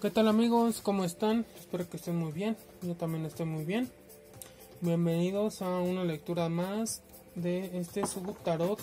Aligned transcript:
¿Qué 0.00 0.12
tal 0.12 0.28
amigos? 0.28 0.80
¿Cómo 0.80 1.04
están? 1.04 1.44
Espero 1.58 1.90
que 1.90 1.96
estén 1.96 2.14
muy 2.14 2.30
bien. 2.30 2.56
Yo 2.82 2.94
también 2.94 3.26
estoy 3.26 3.46
muy 3.46 3.64
bien. 3.64 3.90
Bienvenidos 4.80 5.60
a 5.60 5.80
una 5.80 6.04
lectura 6.04 6.48
más 6.48 7.02
de 7.34 7.76
este 7.80 8.06
sub 8.06 8.38
tarot, 8.44 8.78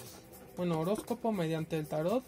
bueno, 0.58 0.78
horóscopo 0.78 1.32
mediante 1.32 1.78
el 1.78 1.88
tarot 1.88 2.22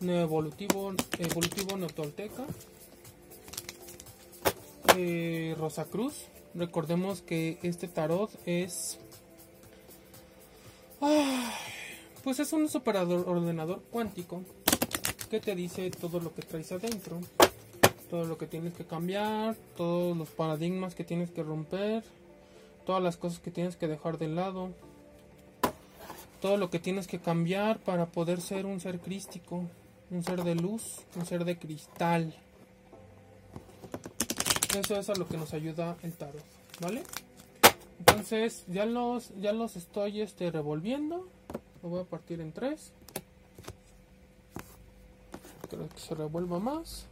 evolutivo, 0.00 0.94
evolutivo 1.18 1.76
neotolteca. 1.76 2.44
Eh, 4.96 5.56
Rosa 5.58 5.86
Cruz. 5.86 6.26
Recordemos 6.54 7.22
que 7.22 7.58
este 7.64 7.88
tarot 7.88 8.30
es 8.46 9.00
pues 12.22 12.38
es 12.38 12.52
un 12.52 12.68
superador 12.68 13.28
ordenador 13.28 13.82
cuántico 13.90 14.42
que 15.28 15.40
te 15.40 15.56
dice 15.56 15.90
todo 15.90 16.20
lo 16.20 16.32
que 16.32 16.42
traes 16.42 16.70
adentro 16.70 17.18
todo 18.08 18.24
lo 18.24 18.38
que 18.38 18.46
tienes 18.46 18.74
que 18.74 18.84
cambiar, 18.84 19.56
todos 19.76 20.16
los 20.16 20.28
paradigmas 20.28 20.94
que 20.94 21.04
tienes 21.04 21.30
que 21.30 21.42
romper, 21.42 22.04
todas 22.84 23.02
las 23.02 23.16
cosas 23.16 23.40
que 23.40 23.50
tienes 23.50 23.76
que 23.76 23.88
dejar 23.88 24.18
de 24.18 24.28
lado, 24.28 24.70
todo 26.40 26.56
lo 26.56 26.70
que 26.70 26.78
tienes 26.78 27.06
que 27.06 27.18
cambiar 27.18 27.78
para 27.78 28.06
poder 28.06 28.40
ser 28.40 28.66
un 28.66 28.80
ser 28.80 29.00
crístico, 29.00 29.64
un 30.10 30.22
ser 30.22 30.44
de 30.44 30.54
luz, 30.54 31.00
un 31.16 31.26
ser 31.26 31.44
de 31.44 31.58
cristal. 31.58 32.34
Eso 34.78 34.96
es 34.96 35.10
a 35.10 35.14
lo 35.14 35.26
que 35.26 35.36
nos 35.36 35.52
ayuda 35.54 35.96
el 36.02 36.12
tarot, 36.12 36.44
¿vale? 36.80 37.02
Entonces 37.98 38.64
ya 38.68 38.84
los 38.84 39.30
ya 39.40 39.52
los 39.52 39.76
estoy 39.76 40.20
este 40.20 40.50
revolviendo. 40.50 41.26
Lo 41.82 41.88
voy 41.88 42.00
a 42.00 42.04
partir 42.04 42.40
en 42.40 42.52
tres. 42.52 42.92
Creo 45.70 45.88
que 45.88 45.98
se 45.98 46.14
revuelva 46.14 46.58
más 46.58 47.06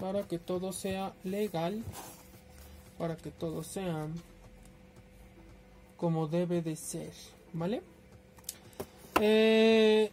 para 0.00 0.22
que 0.24 0.38
todo 0.38 0.72
sea 0.72 1.14
legal, 1.24 1.82
para 2.98 3.16
que 3.16 3.30
todo 3.30 3.62
sea 3.62 4.08
como 5.96 6.26
debe 6.28 6.62
de 6.62 6.76
ser, 6.76 7.12
¿vale? 7.52 7.82
Eh, 9.20 10.10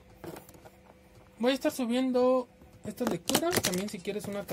voy 1.39 1.51
a 1.51 1.55
estar 1.55 1.71
subiendo 1.71 2.47
estas 2.85 3.09
lecturas, 3.09 3.61
también 3.61 3.89
si 3.89 3.99
quieres 3.99 4.25
una 4.25 4.45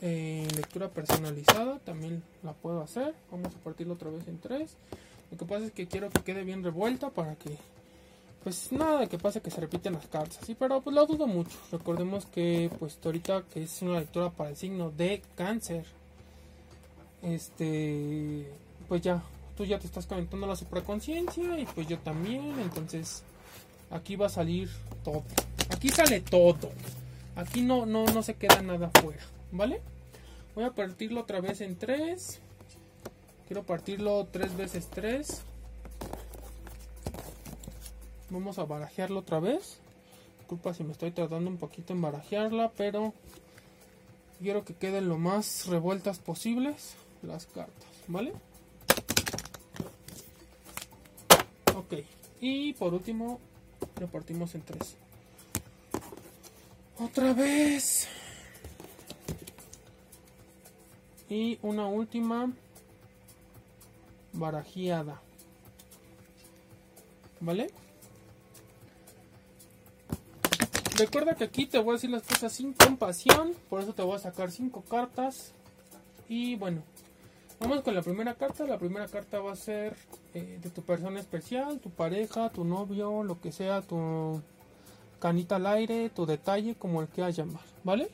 eh, 0.00 0.46
lectura 0.54 0.88
personalizada, 0.88 1.78
también 1.80 2.22
la 2.42 2.52
puedo 2.52 2.82
hacer. 2.82 3.14
Vamos 3.30 3.54
a 3.54 3.58
partirlo 3.58 3.94
otra 3.94 4.10
vez 4.10 4.26
en 4.28 4.38
tres. 4.38 4.76
Lo 5.30 5.38
que 5.38 5.44
pasa 5.44 5.66
es 5.66 5.72
que 5.72 5.86
quiero 5.86 6.10
que 6.10 6.22
quede 6.22 6.44
bien 6.44 6.62
revuelta 6.62 7.10
para 7.10 7.34
que 7.34 7.58
pues 8.46 8.70
nada 8.70 9.00
de 9.00 9.08
que 9.08 9.18
pase 9.18 9.40
que 9.40 9.50
se 9.50 9.60
repiten 9.60 9.94
las 9.94 10.06
cartas, 10.06 10.38
sí, 10.46 10.54
pero 10.56 10.80
pues 10.80 10.94
lo 10.94 11.04
dudo 11.04 11.26
mucho. 11.26 11.58
Recordemos 11.72 12.26
que 12.26 12.70
pues 12.78 12.96
ahorita 13.04 13.42
que 13.52 13.64
es 13.64 13.82
una 13.82 13.98
lectura 13.98 14.30
para 14.30 14.50
el 14.50 14.56
signo 14.56 14.92
de 14.92 15.20
cáncer, 15.34 15.84
este, 17.22 18.48
pues 18.86 19.02
ya, 19.02 19.20
tú 19.56 19.64
ya 19.64 19.80
te 19.80 19.88
estás 19.88 20.06
conectando 20.06 20.46
a 20.46 20.50
la 20.50 20.54
supraconciencia 20.54 21.58
y 21.58 21.66
pues 21.66 21.88
yo 21.88 21.98
también, 21.98 22.56
entonces 22.60 23.24
aquí 23.90 24.14
va 24.14 24.26
a 24.26 24.28
salir 24.28 24.70
todo, 25.02 25.24
aquí 25.70 25.88
sale 25.88 26.20
todo, 26.20 26.70
aquí 27.34 27.62
no, 27.62 27.84
no, 27.84 28.04
no 28.04 28.22
se 28.22 28.34
queda 28.34 28.62
nada 28.62 28.92
fuera, 29.02 29.24
¿vale? 29.50 29.80
Voy 30.54 30.62
a 30.62 30.70
partirlo 30.70 31.22
otra 31.22 31.40
vez 31.40 31.62
en 31.62 31.74
tres, 31.74 32.38
quiero 33.48 33.64
partirlo 33.64 34.28
tres 34.30 34.56
veces 34.56 34.86
tres 34.88 35.42
Vamos 38.30 38.58
a 38.58 38.64
barajearlo 38.64 39.20
otra 39.20 39.40
vez. 39.40 39.78
Disculpa 40.38 40.74
si 40.74 40.84
me 40.84 40.92
estoy 40.92 41.10
tardando 41.12 41.50
un 41.50 41.58
poquito 41.58 41.92
en 41.92 42.00
barajearla, 42.00 42.72
pero 42.76 43.14
quiero 44.38 44.64
que 44.64 44.74
queden 44.74 45.08
lo 45.08 45.18
más 45.18 45.66
revueltas 45.66 46.18
posibles 46.18 46.94
las 47.22 47.46
cartas, 47.46 47.88
¿vale? 48.06 48.32
Ok, 51.76 51.94
y 52.40 52.72
por 52.74 52.94
último 52.94 53.40
lo 54.00 54.06
partimos 54.08 54.54
en 54.54 54.62
tres. 54.62 54.96
Otra 56.98 57.32
vez. 57.34 58.08
Y 61.28 61.58
una 61.62 61.86
última 61.86 62.52
barajeada. 64.32 65.20
¿Vale? 67.40 67.70
Recuerda 70.98 71.34
que 71.34 71.44
aquí 71.44 71.66
te 71.66 71.78
voy 71.78 71.90
a 71.90 71.92
decir 71.94 72.08
las 72.08 72.22
cosas 72.22 72.52
sin 72.52 72.72
compasión, 72.72 73.52
por 73.68 73.82
eso 73.82 73.92
te 73.92 74.02
voy 74.02 74.16
a 74.16 74.18
sacar 74.18 74.50
cinco 74.50 74.82
cartas. 74.82 75.52
Y 76.26 76.56
bueno, 76.56 76.82
vamos 77.60 77.82
con 77.82 77.94
la 77.94 78.00
primera 78.00 78.34
carta. 78.34 78.64
La 78.64 78.78
primera 78.78 79.06
carta 79.06 79.40
va 79.40 79.52
a 79.52 79.56
ser 79.56 79.94
eh, 80.32 80.58
de 80.62 80.70
tu 80.70 80.80
persona 80.82 81.20
especial, 81.20 81.80
tu 81.80 81.90
pareja, 81.90 82.48
tu 82.48 82.64
novio, 82.64 83.22
lo 83.24 83.38
que 83.42 83.52
sea, 83.52 83.82
tu 83.82 84.40
canita 85.20 85.56
al 85.56 85.66
aire, 85.66 86.08
tu 86.08 86.24
detalle, 86.24 86.76
como 86.76 87.02
el 87.02 87.08
quieras 87.08 87.36
llamar, 87.36 87.62
¿vale? 87.84 88.08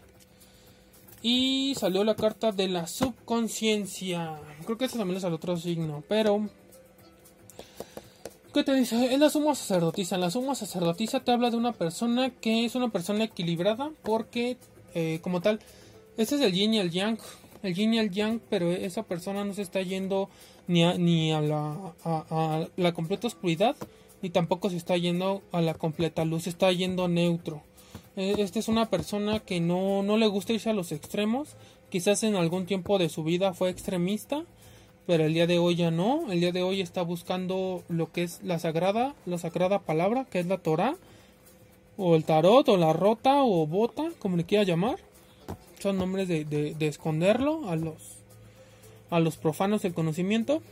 Y 1.23 1.77
salió 1.79 2.03
la 2.03 2.17
carta 2.17 2.51
de 2.51 2.67
la 2.67 2.89
subconsciencia. 2.89 4.41
Creo 4.65 4.77
que 4.77 4.87
esta 4.87 4.99
también 4.99 5.19
es 5.19 5.25
al 5.25 5.35
otro 5.35 5.57
signo, 5.57 6.03
pero 6.09 6.49
¿Qué 8.53 8.65
te 8.65 8.75
dice? 8.75 9.15
Es 9.15 9.19
la 9.19 9.31
suma 9.31 9.55
sacerdotisa. 9.55 10.19
La 10.19 10.31
suma 10.31 10.55
sacerdotisa 10.55 11.21
te 11.21 11.33
habla 11.33 11.51
de 11.51 11.57
una 11.57 11.73
persona 11.73 12.29
que 12.29 12.67
es 12.67 12.75
una 12.75 12.91
persona 12.91 13.25
equilibrada 13.25 13.91
porque, 14.03 14.59
eh, 14.95 15.21
como 15.23 15.41
tal, 15.41 15.61
ese 16.19 16.35
es 16.35 16.43
el 16.43 16.53
yin 16.53 16.75
y 16.75 16.79
el 16.79 16.91
yang. 16.91 17.19
El 17.63 17.75
yin 17.75 17.95
y 17.95 17.99
el 17.99 18.11
yang, 18.11 18.41
pero 18.51 18.71
esa 18.71 19.05
persona 19.05 19.43
no 19.47 19.55
se 19.55 19.63
está 19.63 19.81
yendo 19.81 20.29
ni 20.67 20.85
a, 20.85 20.99
ni 20.99 21.33
a, 21.33 21.41
la, 21.41 21.95
a, 22.05 22.67
la 22.77 22.93
completa 22.93 23.27
oscuridad, 23.27 23.75
ni 24.21 24.29
tampoco 24.29 24.69
se 24.69 24.77
está 24.77 24.99
yendo 24.99 25.41
a 25.51 25.63
la 25.63 25.73
completa 25.73 26.27
luz, 26.27 26.43
se 26.43 26.51
está 26.51 26.71
yendo 26.73 27.09
neutro. 27.09 27.63
E, 28.17 28.35
esta 28.43 28.59
es 28.59 28.69
una 28.69 28.91
persona 28.91 29.41
que 29.41 29.61
no, 29.61 30.03
no 30.03 30.19
le 30.19 30.27
gusta 30.27 30.53
irse 30.53 30.69
a 30.69 30.75
los 30.75 30.93
extremos. 30.93 31.57
Quizás 31.89 32.23
en 32.23 32.37
algún 32.37 32.67
tiempo 32.67 32.99
de 32.99 33.09
su 33.09 33.25
vida 33.25 33.55
fue 33.55 33.71
extremista 33.71 34.45
pero 35.07 35.25
el 35.25 35.35
día 35.35 35.47
de 35.47 35.59
hoy 35.59 35.75
ya 35.75 35.91
no. 35.91 36.31
El 36.31 36.41
día 36.41 36.53
de 36.53 36.63
hoy 36.63 36.81
está 36.81 37.03
buscando 37.03 37.83
lo 37.89 38.13
que 38.13 38.23
es 38.23 38.41
la 38.43 38.59
sagrada, 38.59 39.15
la 39.27 39.39
sagrada 39.39 39.81
palabra, 39.81 40.27
que 40.31 40.39
es 40.39 40.47
la 40.47 40.59
Torah, 40.59 40.97
o 41.97 42.15
el 42.15 42.25
tarot, 42.25 42.69
o 42.69 42.77
la 42.77 42.93
rota, 42.93 43.43
o 43.43 43.67
bota, 43.67 44.11
como 44.19 44.37
le 44.37 44.45
quiera 44.45 44.65
llamar. 44.65 44.99
Son 45.81 45.99
nombres 45.99 46.29
de, 46.29 46.45
de, 46.45 46.87
esconderlo 46.87 47.69
a 47.69 47.75
los, 47.75 48.19
a 49.11 49.19
los 49.19 49.37
profanos 49.37 49.83
del 49.83 49.95
conocimiento. 49.95 50.63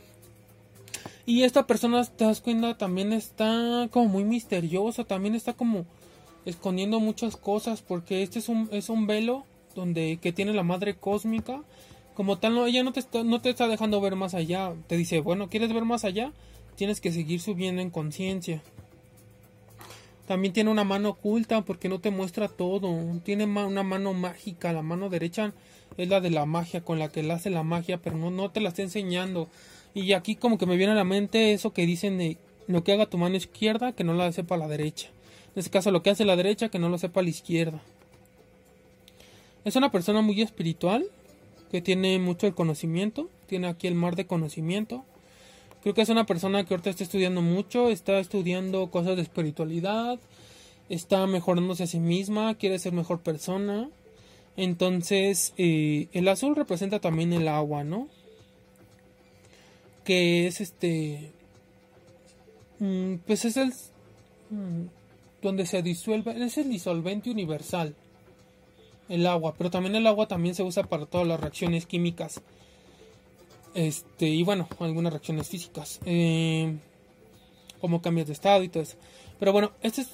Y 1.25 1.43
esta 1.43 1.67
persona, 1.67 2.03
te 2.05 2.23
das 2.23 2.39
cuenta, 2.41 2.77
también 2.77 3.11
está 3.11 3.89
como 3.91 4.07
muy 4.07 4.23
misteriosa, 4.23 5.03
también 5.03 5.35
está 5.35 5.53
como 5.53 5.85
escondiendo 6.45 6.99
muchas 6.99 7.35
cosas, 7.35 7.81
porque 7.81 8.23
este 8.23 8.39
es 8.39 8.47
un, 8.47 8.69
es 8.71 8.89
un 8.89 9.05
velo 9.05 9.43
donde 9.75 10.17
que 10.21 10.33
tiene 10.33 10.53
la 10.53 10.63
madre 10.63 10.95
cósmica 10.95 11.61
como 12.13 12.37
tal, 12.37 12.55
no, 12.55 12.65
ella 12.65 12.83
no 12.83 12.93
te, 12.93 12.99
está, 12.99 13.23
no 13.23 13.41
te 13.41 13.49
está 13.49 13.67
dejando 13.67 14.01
ver 14.01 14.15
más 14.15 14.33
allá. 14.33 14.73
Te 14.87 14.97
dice, 14.97 15.19
bueno, 15.19 15.49
¿quieres 15.49 15.73
ver 15.73 15.85
más 15.85 16.03
allá? 16.03 16.31
Tienes 16.75 17.01
que 17.01 17.11
seguir 17.11 17.39
subiendo 17.41 17.81
en 17.81 17.89
conciencia. 17.89 18.61
También 20.27 20.53
tiene 20.53 20.69
una 20.69 20.83
mano 20.83 21.09
oculta 21.09 21.61
porque 21.61 21.89
no 21.89 21.99
te 21.99 22.11
muestra 22.11 22.47
todo. 22.47 22.97
Tiene 23.23 23.45
una 23.45 23.83
mano 23.83 24.13
mágica. 24.13 24.71
La 24.71 24.81
mano 24.81 25.09
derecha 25.09 25.53
es 25.97 26.07
la 26.07 26.21
de 26.21 26.29
la 26.29 26.45
magia, 26.45 26.81
con 26.81 26.99
la 26.99 27.09
que 27.09 27.21
él 27.21 27.31
hace 27.31 27.49
la 27.49 27.63
magia, 27.63 27.97
pero 28.01 28.17
no, 28.17 28.31
no 28.31 28.49
te 28.49 28.61
la 28.61 28.69
está 28.69 28.81
enseñando. 28.81 29.49
Y 29.93 30.13
aquí 30.13 30.35
como 30.35 30.57
que 30.57 30.65
me 30.65 30.77
viene 30.77 30.93
a 30.93 30.95
la 30.95 31.03
mente 31.03 31.53
eso 31.53 31.73
que 31.73 31.85
dicen 31.85 32.17
de 32.17 32.37
lo 32.67 32.83
que 32.83 32.93
haga 32.93 33.07
tu 33.07 33.17
mano 33.17 33.35
izquierda, 33.35 33.91
que 33.91 34.03
no 34.03 34.13
la 34.13 34.31
sepa 34.31 34.57
la 34.57 34.67
derecha. 34.67 35.09
En 35.53 35.59
este 35.59 35.71
caso, 35.71 35.91
lo 35.91 36.01
que 36.01 36.11
hace 36.11 36.23
la 36.23 36.37
derecha, 36.37 36.69
que 36.69 36.79
no 36.79 36.87
lo 36.87 36.97
sepa 36.97 37.21
la 37.21 37.29
izquierda. 37.29 37.81
Es 39.65 39.75
una 39.75 39.91
persona 39.91 40.21
muy 40.21 40.41
espiritual, 40.41 41.05
que 41.71 41.81
tiene 41.81 42.19
mucho 42.19 42.47
el 42.47 42.53
conocimiento, 42.53 43.29
tiene 43.47 43.67
aquí 43.67 43.87
el 43.87 43.95
mar 43.95 44.17
de 44.17 44.27
conocimiento. 44.27 45.05
Creo 45.81 45.95
que 45.95 46.01
es 46.01 46.09
una 46.09 46.25
persona 46.25 46.65
que 46.65 46.73
ahorita 46.73 46.89
está 46.89 47.05
estudiando 47.05 47.41
mucho, 47.41 47.89
está 47.89 48.19
estudiando 48.19 48.91
cosas 48.91 49.15
de 49.15 49.21
espiritualidad, 49.21 50.19
está 50.89 51.25
mejorándose 51.27 51.83
a 51.83 51.87
sí 51.87 51.99
misma, 51.99 52.55
quiere 52.55 52.77
ser 52.77 52.91
mejor 52.91 53.21
persona. 53.21 53.89
Entonces, 54.57 55.53
eh, 55.57 56.09
el 56.11 56.27
azul 56.27 56.57
representa 56.57 56.99
también 56.99 57.31
el 57.31 57.47
agua, 57.47 57.85
¿no? 57.85 58.09
Que 60.03 60.47
es 60.47 60.59
este. 60.59 61.31
Mm, 62.79 63.15
pues 63.25 63.45
es 63.45 63.55
el. 63.55 63.73
Mm, 64.49 64.87
donde 65.41 65.65
se 65.65 65.81
disuelve. 65.81 66.43
Es 66.43 66.57
el 66.57 66.69
disolvente 66.69 67.31
universal 67.31 67.95
el 69.11 69.27
agua, 69.27 69.53
pero 69.57 69.69
también 69.69 69.95
el 69.95 70.07
agua 70.07 70.27
también 70.27 70.55
se 70.55 70.63
usa 70.63 70.83
para 70.83 71.05
todas 71.05 71.27
las 71.27 71.39
reacciones 71.39 71.85
químicas. 71.85 72.41
Este, 73.73 74.27
y 74.27 74.43
bueno, 74.43 74.67
algunas 74.79 75.13
reacciones 75.13 75.47
físicas. 75.47 75.99
Eh, 76.05 76.75
como 77.79 78.01
cambios 78.01 78.27
de 78.27 78.33
estado 78.33 78.63
y 78.63 78.69
todo 78.69 78.83
eso. 78.83 78.97
Pero 79.39 79.51
bueno, 79.51 79.71
este 79.81 80.01
es 80.01 80.09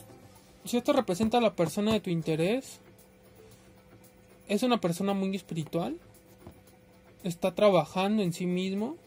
si 0.68 0.78
esto 0.78 0.94
representa 0.94 1.38
a 1.38 1.42
la 1.42 1.56
persona 1.56 1.94
de 1.94 2.02
tu 2.02 2.10
interés, 2.10 2.80
es 4.48 4.64
una 4.64 4.82
persona 4.82 5.14
muy 5.14 5.36
espiritual, 5.36 5.98
está 7.24 7.56
trabajando 7.56 8.22
en 8.22 8.34
sí 8.34 8.46
mismo, 8.46 8.98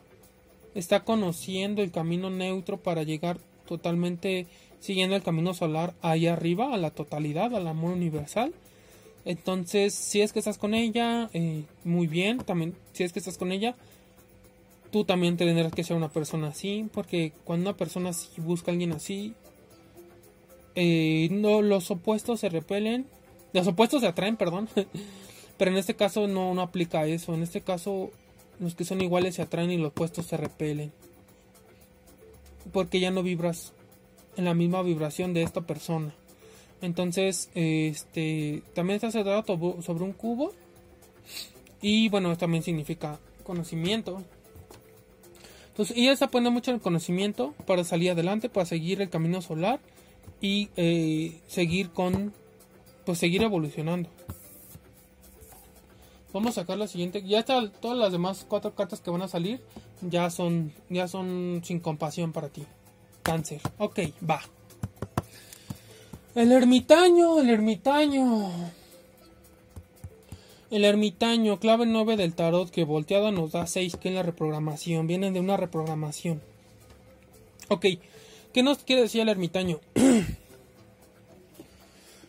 está 0.75 1.05
conociendo 1.05 1.83
el 1.83 1.91
camino 1.91 2.31
neutro 2.31 2.79
para 2.79 3.03
llegar 3.03 3.39
totalmente 3.67 4.47
siguiendo 4.81 5.17
el 5.17 5.23
camino 5.23 5.53
solar 5.53 5.95
ahí 6.01 6.27
arriba, 6.27 6.73
a 6.73 6.79
la 6.79 6.91
totalidad, 6.91 7.55
al 7.55 7.67
amor 7.67 7.93
universal. 7.93 8.55
Entonces, 9.25 9.95
si 9.95 10.23
es 10.23 10.33
que 10.33 10.39
estás 10.39 10.59
con 10.59 10.75
ella, 10.75 11.29
eh, 11.35 11.65
muy 11.85 12.07
bien, 12.07 12.39
también, 12.39 12.75
si 12.93 13.05
es 13.05 13.13
que 13.13 13.19
estás 13.19 13.39
con 13.39 13.53
ella, 13.53 13.77
tú 14.91 15.05
también 15.05 15.37
tendrás 15.37 15.73
que 15.73 15.85
ser 15.85 15.97
una 15.97 16.09
persona 16.09 16.49
así, 16.49 16.89
porque 16.93 17.33
cuando 17.45 17.71
una 17.71 17.77
persona 17.77 18.11
busca 18.39 18.71
a 18.71 18.73
alguien 18.73 18.93
así, 18.93 19.35
eh, 20.75 21.29
no, 21.31 21.63
los 21.63 21.91
opuestos 21.91 22.41
se 22.41 22.49
repelen, 22.49 23.07
los 23.53 23.67
opuestos 23.67 24.01
se 24.01 24.07
atraen, 24.07 24.37
perdón, 24.37 24.69
pero 25.59 25.71
en 25.71 25.77
este 25.77 25.95
caso 25.95 26.27
no, 26.27 26.55
no 26.55 26.63
aplica 26.63 27.07
eso, 27.07 27.35
en 27.35 27.43
este 27.43 27.61
caso 27.61 28.11
los 28.59 28.75
que 28.75 28.85
son 28.85 29.01
iguales 29.01 29.35
se 29.35 29.43
atraen 29.43 29.71
y 29.71 29.77
los 29.77 29.89
opuestos 29.89 30.27
se 30.27 30.37
repelen, 30.37 30.93
porque 32.73 33.01
ya 33.01 33.11
no 33.11 33.23
vibras 33.23 33.73
en 34.37 34.45
la 34.45 34.55
misma 34.55 34.83
vibración 34.83 35.35
de 35.35 35.43
esta 35.43 35.63
persona. 35.63 36.15
Entonces, 36.83 37.51
este 37.55 38.63
también 38.75 38.97
está 38.97 39.11
centrado 39.11 39.45
sobre 39.83 40.05
un 40.05 40.13
cubo. 40.13 40.53
Y 41.83 42.09
bueno, 42.09 42.37
también 42.37 42.63
significa 42.63 43.19
conocimiento. 43.45 44.23
Entonces, 45.69 45.97
ella 45.97 46.13
está 46.13 46.29
poniendo 46.29 46.51
mucho 46.51 46.71
en 46.71 46.77
el 46.77 46.83
conocimiento 46.83 47.55
para 47.67 47.85
salir 47.85 48.11
adelante, 48.11 48.49
para 48.49 48.67
seguir 48.67 49.01
el 49.01 49.09
camino 49.09 49.41
solar 49.41 49.81
y 50.41 50.69
eh, 50.77 51.41
seguir 51.47 51.91
con, 51.91 52.33
pues 53.07 53.19
seguir 53.19 53.43
evolucionando. 53.43 54.09
Vamos 56.33 56.57
a 56.57 56.61
sacar 56.61 56.79
la 56.79 56.87
siguiente. 56.87 57.23
Ya 57.23 57.41
está, 57.41 57.69
todas 57.71 57.99
las 57.99 58.13
demás 58.13 58.47
cuatro 58.49 58.75
cartas 58.75 59.01
que 59.01 59.11
van 59.11 59.23
a 59.23 59.29
salir 59.29 59.61
ya 60.03 60.31
son, 60.31 60.73
ya 60.89 61.09
son 61.09 61.61
sin 61.65 61.81
compasión 61.81 62.33
para 62.33 62.49
ti. 62.49 62.65
Cáncer. 63.23 63.61
Ok, 63.79 64.01
va. 64.29 64.41
El 66.35 66.53
ermitaño, 66.53 67.41
el 67.41 67.51
ermitaño. 67.51 68.51
El 70.71 70.85
ermitaño, 70.85 71.59
clave 71.59 71.87
9 71.87 72.17
del 72.17 72.35
tarot 72.35 72.71
que 72.71 72.85
volteada 72.85 73.33
nos 73.33 73.51
da 73.51 73.67
6, 73.67 73.97
que 73.97 74.11
es 74.11 74.15
la 74.15 74.23
reprogramación. 74.23 75.09
Vienen 75.09 75.35
de 75.35 75.41
una 75.41 75.57
reprogramación. 75.57 76.41
Ok, 77.69 77.87
¿qué 78.53 78.63
nos 78.63 78.79
quiere 78.79 79.03
decir 79.03 79.21
el 79.23 79.29
ermitaño? 79.29 79.81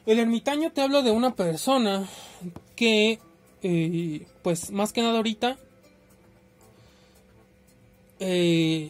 el 0.07 0.19
ermitaño 0.19 0.71
te 0.71 0.81
habla 0.81 1.03
de 1.03 1.11
una 1.11 1.35
persona 1.35 2.07
que, 2.75 3.19
eh, 3.61 4.25
pues 4.41 4.71
más 4.71 4.93
que 4.93 5.01
nada 5.03 5.17
ahorita, 5.17 5.57
eh, 8.19 8.89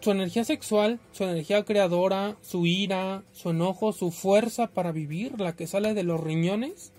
su 0.00 0.10
energía 0.10 0.44
sexual, 0.44 0.98
su 1.12 1.24
energía 1.24 1.64
creadora, 1.64 2.36
su 2.42 2.66
ira, 2.66 3.22
su 3.32 3.50
enojo, 3.50 3.92
su 3.92 4.10
fuerza 4.10 4.68
para 4.68 4.92
vivir, 4.92 5.38
la 5.38 5.54
que 5.54 5.66
sale 5.66 5.94
de 5.94 6.02
los 6.02 6.20
riñones, 6.20 6.92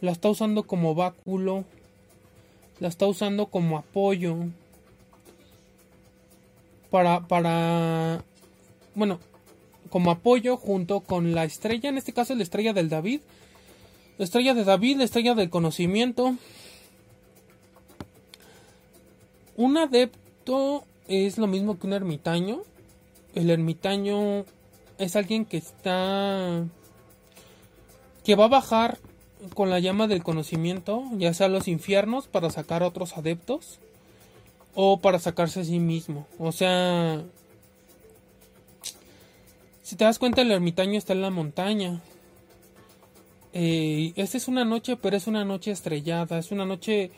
la 0.00 0.12
está 0.12 0.28
usando 0.28 0.64
como 0.64 0.94
báculo, 0.94 1.64
la 2.80 2.88
está 2.88 3.06
usando 3.06 3.46
como 3.46 3.78
apoyo 3.78 4.36
para 6.90 7.26
para 7.26 8.24
bueno, 8.94 9.18
como 9.90 10.10
apoyo 10.10 10.56
junto 10.56 11.00
con 11.00 11.34
la 11.34 11.44
estrella, 11.44 11.88
en 11.88 11.98
este 11.98 12.12
caso 12.12 12.34
la 12.34 12.42
estrella 12.42 12.72
del 12.72 12.88
David, 12.88 13.20
la 14.18 14.24
estrella 14.24 14.54
de 14.54 14.64
David, 14.64 14.98
la 14.98 15.04
estrella 15.04 15.34
del 15.34 15.50
conocimiento. 15.50 16.36
Un 19.56 19.76
adepto 19.76 20.84
es 21.08 21.38
lo 21.38 21.46
mismo 21.46 21.78
que 21.78 21.86
un 21.86 21.92
ermitaño. 21.92 22.62
El 23.34 23.50
ermitaño 23.50 24.44
es 24.98 25.16
alguien 25.16 25.44
que 25.44 25.56
está 25.56 26.64
que 28.24 28.36
va 28.36 28.44
a 28.44 28.48
bajar 28.48 28.98
con 29.54 29.70
la 29.70 29.80
llama 29.80 30.06
del 30.06 30.22
conocimiento, 30.22 31.04
ya 31.16 31.34
sea 31.34 31.46
a 31.46 31.50
los 31.50 31.66
infiernos 31.66 32.28
para 32.28 32.50
sacar 32.50 32.82
a 32.82 32.86
otros 32.86 33.16
adeptos 33.16 33.80
o 34.74 35.00
para 35.00 35.18
sacarse 35.18 35.60
a 35.60 35.64
sí 35.64 35.80
mismo. 35.80 36.26
O 36.38 36.52
sea, 36.52 37.22
si 39.82 39.96
te 39.96 40.04
das 40.04 40.18
cuenta, 40.18 40.42
el 40.42 40.52
ermitaño 40.52 40.96
está 40.96 41.12
en 41.12 41.22
la 41.22 41.30
montaña. 41.30 42.00
Eh, 43.52 44.12
esta 44.16 44.36
es 44.36 44.48
una 44.48 44.64
noche, 44.64 44.96
pero 44.96 45.16
es 45.16 45.26
una 45.26 45.44
noche 45.44 45.72
estrellada, 45.72 46.38
es 46.38 46.52
una 46.52 46.64
noche 46.64 47.10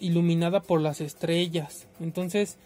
iluminada 0.00 0.60
por 0.60 0.80
las 0.80 1.00
estrellas. 1.00 1.86
Entonces, 2.00 2.58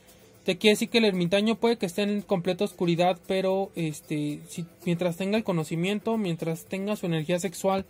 te 0.48 0.56
quiere 0.56 0.72
decir 0.72 0.88
que 0.88 0.96
el 0.96 1.04
ermitaño 1.04 1.56
puede 1.56 1.76
que 1.76 1.84
esté 1.84 2.04
en 2.04 2.22
completa 2.22 2.64
oscuridad, 2.64 3.18
pero 3.26 3.70
este, 3.74 4.40
mientras 4.86 5.18
tenga 5.18 5.36
el 5.36 5.44
conocimiento, 5.44 6.16
mientras 6.16 6.64
tenga 6.64 6.96
su 6.96 7.04
energía 7.04 7.38
sexual 7.38 7.84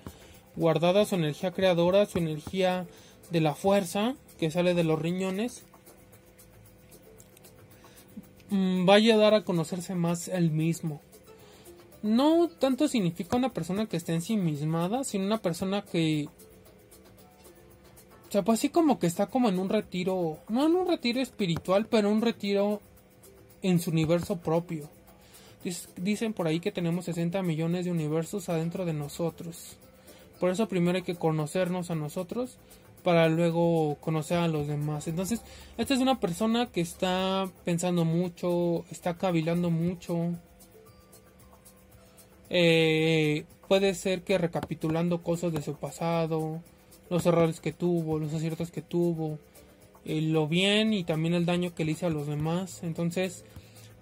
guardada, 0.57 1.05
su 1.05 1.15
energía 1.15 1.53
creadora, 1.53 2.05
su 2.07 2.19
energía 2.19 2.89
de 3.31 3.41
la 3.41 3.55
fuerza 3.55 4.17
que 4.41 4.51
sale 4.51 4.75
de 4.75 4.83
los 4.83 5.01
riñones, 5.01 5.63
mm, 8.51 8.87
vaya 8.87 9.15
a 9.15 9.19
dar 9.19 9.35
a 9.35 9.45
conocerse 9.45 9.95
más 9.95 10.27
el 10.27 10.51
mismo. 10.51 11.01
No 12.03 12.49
tanto 12.49 12.89
significa 12.89 13.37
una 13.37 13.51
persona 13.51 13.87
que 13.87 13.97
esté 13.97 14.15
ensimismada, 14.15 15.05
sino 15.05 15.27
una 15.27 15.39
persona 15.39 15.83
que 15.83 16.29
o 18.29 18.31
sea, 18.31 18.43
pues 18.43 18.59
así 18.59 18.69
como 18.69 18.99
que 18.99 19.07
está 19.07 19.27
como 19.27 19.49
en 19.49 19.59
un 19.59 19.71
retiro, 19.71 20.39
no 20.49 20.67
en 20.67 20.75
un 20.75 20.87
retiro 20.87 21.21
espiritual, 21.21 21.87
pero 21.87 22.11
un 22.11 22.21
retiro 22.21 22.83
en 23.63 23.81
su 23.81 23.91
universo 23.91 24.37
propio. 24.37 24.91
Dicen 25.97 26.35
por 26.35 26.47
ahí 26.47 26.61
que 26.61 26.71
tenemos 26.71 27.07
60 27.07 27.43
millones 27.43 27.87
de 27.87 27.91
universos 27.91 28.51
adentro 28.51 28.85
de 28.85 28.93
nosotros. 28.93 29.79
Por 30.39 30.51
eso 30.51 30.69
primero 30.69 30.97
hay 30.97 31.03
que 31.03 31.17
conocernos 31.17 31.91
a 31.91 31.95
nosotros 31.95 32.59
para 33.03 33.29
luego 33.29 33.97
conocer 34.01 34.39
a 34.39 34.49
los 34.49 34.67
demás. 34.67 35.09
Entonces, 35.09 35.41
esta 35.79 35.95
es 35.95 36.01
una 36.01 36.21
persona 36.21 36.67
que 36.67 36.83
está 36.83 37.51
pensando 37.65 38.05
mucho, 38.05 38.85
está 38.91 39.15
cavilando 39.15 39.71
mucho. 39.71 40.35
Eh, 42.51 43.47
puede 43.69 43.95
ser 43.95 44.23
que 44.23 44.37
recapitulando 44.37 45.23
cosas 45.23 45.53
de 45.53 45.63
su 45.63 45.75
pasado, 45.77 46.61
los 47.11 47.27
errores 47.27 47.61
que 47.61 47.73
tuvo, 47.73 48.19
los 48.19 48.33
aciertos 48.35 48.71
que 48.71 48.83
tuvo, 48.83 49.39
eh, 50.05 50.21
lo 50.21 50.49
bien 50.49 50.93
y 50.93 51.05
también 51.05 51.35
el 51.35 51.47
daño 51.47 51.75
que 51.75 51.85
le 51.85 51.93
hizo 51.93 52.07
a 52.07 52.11
los 52.11 52.27
demás. 52.27 52.83
Entonces, 52.83 53.45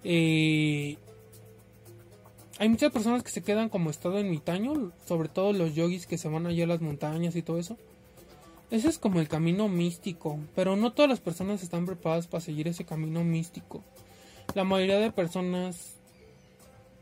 eh, 0.03 0.97
hay 2.59 2.69
muchas 2.69 2.91
personas 2.91 3.23
que 3.23 3.29
se 3.29 3.43
quedan 3.43 3.69
como 3.69 3.89
estado 3.89 4.17
en 4.17 4.29
mitaño, 4.29 4.91
sobre 5.05 5.29
todo 5.29 5.53
los 5.53 5.75
yogis 5.75 6.07
que 6.07 6.17
se 6.17 6.27
van 6.27 6.47
allá 6.47 6.63
a 6.63 6.67
las 6.67 6.81
montañas 6.81 7.35
y 7.35 7.41
todo 7.41 7.59
eso. 7.59 7.77
Ese 8.71 8.89
es 8.89 8.97
como 8.97 9.19
el 9.19 9.27
camino 9.27 9.69
místico, 9.69 10.39
pero 10.55 10.75
no 10.75 10.91
todas 10.91 11.09
las 11.09 11.19
personas 11.21 11.63
están 11.63 11.85
preparadas 11.85 12.27
para 12.27 12.41
seguir 12.41 12.67
ese 12.67 12.83
camino 12.83 13.23
místico. 13.23 13.83
La 14.55 14.63
mayoría 14.63 14.99
de 14.99 15.11
personas 15.11 15.96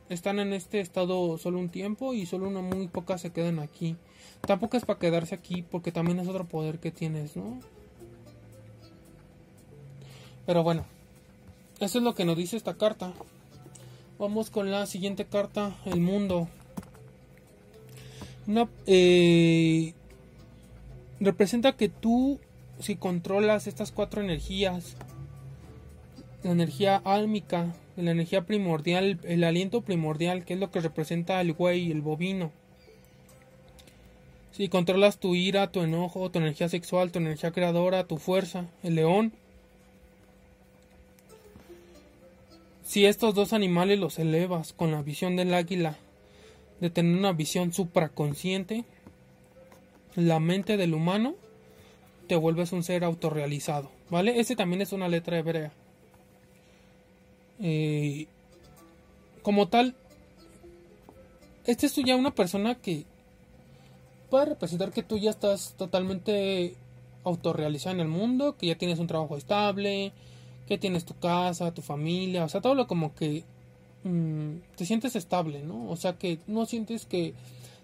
están 0.10 0.40
en 0.40 0.54
este 0.54 0.80
estado 0.80 1.38
solo 1.38 1.60
un 1.60 1.70
tiempo 1.70 2.14
y 2.14 2.26
solo 2.26 2.48
una 2.48 2.62
muy 2.62 2.88
pocas 2.88 3.22
se 3.22 3.32
quedan 3.32 3.60
aquí. 3.60 3.96
Tampoco 4.42 4.78
es 4.78 4.86
para 4.86 5.00
quedarse 5.00 5.36
aquí 5.36 5.64
porque 5.64 5.92
también 5.92 6.20
es 6.20 6.28
otro 6.28 6.46
poder 6.46 6.80
que 6.80 6.92
tienes, 6.92 7.36
¿no? 7.36 7.60
Pero 10.46 10.64
bueno, 10.64 10.86
eso 11.80 11.98
es 11.98 12.04
lo 12.04 12.14
que 12.14 12.26
nos 12.26 12.38
dice 12.38 12.56
esta 12.56 12.76
carta. 12.76 13.14
Vamos 14.20 14.50
con 14.50 14.72
la 14.72 14.86
siguiente 14.86 15.26
carta, 15.26 15.76
el 15.86 16.00
mundo. 16.00 16.48
Eh, 18.86 19.94
representa 21.20 21.76
que 21.76 21.90
tú, 21.90 22.40
si 22.80 22.96
controlas 22.96 23.68
estas 23.68 23.92
cuatro 23.92 24.22
energías, 24.22 24.96
la 26.46 26.52
energía 26.52 27.02
álmica, 27.04 27.74
la 27.98 28.12
energía 28.12 28.46
primordial, 28.46 29.20
el 29.24 29.44
aliento 29.44 29.82
primordial, 29.82 30.46
que 30.46 30.54
es 30.54 30.60
lo 30.60 30.70
que 30.70 30.80
representa 30.80 31.42
el 31.42 31.54
güey, 31.54 31.92
el 31.92 32.02
bovino, 32.02 32.52
si 34.52 34.70
controlas 34.70 35.18
tu 35.18 35.34
ira, 35.34 35.72
tu 35.72 35.82
enojo, 35.82 36.30
tu 36.30 36.38
energía 36.38 36.70
sexual, 36.70 37.12
tu 37.12 37.18
energía 37.18 37.52
creadora, 37.52 38.06
tu 38.06 38.18
fuerza, 38.18 38.68
el 38.84 38.94
león. 38.94 39.34
Si 42.84 43.08
estos 43.08 43.34
dos 43.34 43.52
animales 43.52 44.00
los 44.00 44.20
elevas 44.20 44.72
con 44.72 44.92
la 44.92 45.02
visión 45.02 45.36
del 45.36 45.52
águila, 45.52 45.98
de 46.80 46.92
tener 46.92 47.18
una 47.18 47.34
visión 47.34 47.74
supraconsciente, 47.74 48.86
la 50.16 50.40
mente 50.40 50.78
del 50.78 50.94
humano, 50.94 51.36
te 52.28 52.36
vuelves 52.36 52.72
un 52.72 52.84
ser 52.84 53.04
autorrealizado. 53.04 53.92
¿Vale? 54.12 54.40
Ese 54.40 54.56
también 54.56 54.82
es 54.82 54.94
una 54.94 55.10
letra 55.10 55.40
hebrea. 55.40 55.74
Eh, 57.60 58.28
como 59.42 59.68
tal, 59.68 59.96
este 61.66 61.86
es 61.86 61.96
ya 61.96 62.16
una 62.16 62.34
persona 62.34 62.76
que 62.76 63.06
puede 64.30 64.46
representar 64.46 64.92
que 64.92 65.04
tú 65.04 65.18
ya 65.18 65.30
estás 65.30 65.74
totalmente 65.78 66.76
autorrealizada 67.24 67.96
en 67.96 68.02
el 68.02 68.08
mundo, 68.08 68.56
que 68.58 68.68
ya 68.68 68.78
tienes 68.78 69.00
un 69.00 69.08
trabajo 69.08 69.38
estable, 69.38 70.12
que 70.68 70.78
tienes 70.78 71.06
tu 71.06 71.16
casa, 71.16 71.74
tu 71.74 71.82
familia, 71.82 72.44
o 72.44 72.50
sea, 72.50 72.62
todo 72.62 72.76
lo 72.76 72.88
como 72.88 73.14
que 73.16 73.44
mm, 74.04 74.76
te 74.76 74.86
sientes 74.86 75.16
estable, 75.16 75.64
¿no? 75.64 75.90
O 75.90 75.96
sea, 75.96 76.18
que 76.18 76.40
no 76.48 76.66
sientes 76.66 77.06
que 77.06 77.34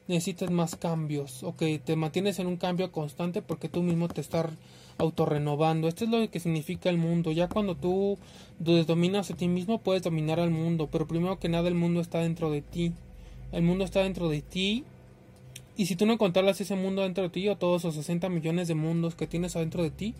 necesites 0.07 0.49
más 0.51 0.75
cambios 0.75 1.43
o 1.43 1.55
que 1.55 1.79
te 1.79 1.95
mantienes 1.95 2.39
en 2.39 2.47
un 2.47 2.57
cambio 2.57 2.91
constante 2.91 3.41
porque 3.41 3.69
tú 3.69 3.81
mismo 3.81 4.07
te 4.07 4.21
estás 4.21 4.47
autorrenovando. 5.01 5.87
Esto 5.87 6.05
es 6.05 6.09
lo 6.09 6.29
que 6.29 6.39
significa 6.39 6.89
el 6.89 6.97
mundo. 6.97 7.31
Ya 7.31 7.47
cuando 7.47 7.75
tú 7.75 8.17
dominas 8.59 9.31
a 9.31 9.35
ti 9.35 9.47
mismo 9.47 9.79
puedes 9.79 10.03
dominar 10.03 10.39
al 10.39 10.51
mundo, 10.51 10.89
pero 10.91 11.07
primero 11.07 11.39
que 11.39 11.49
nada 11.49 11.67
el 11.67 11.75
mundo 11.75 12.01
está 12.01 12.19
dentro 12.19 12.51
de 12.51 12.61
ti. 12.61 12.93
El 13.51 13.63
mundo 13.63 13.83
está 13.83 14.01
dentro 14.01 14.29
de 14.29 14.41
ti 14.41 14.85
y 15.75 15.87
si 15.87 15.95
tú 15.95 16.05
no 16.05 16.17
controlas 16.17 16.61
ese 16.61 16.75
mundo 16.75 17.01
dentro 17.01 17.23
de 17.23 17.29
ti 17.29 17.47
o 17.49 17.57
todos 17.57 17.81
esos 17.81 17.95
60 17.95 18.29
millones 18.29 18.67
de 18.67 18.75
mundos 18.75 19.15
que 19.15 19.27
tienes 19.27 19.55
adentro 19.55 19.83
de 19.83 19.91
ti, 19.91 20.13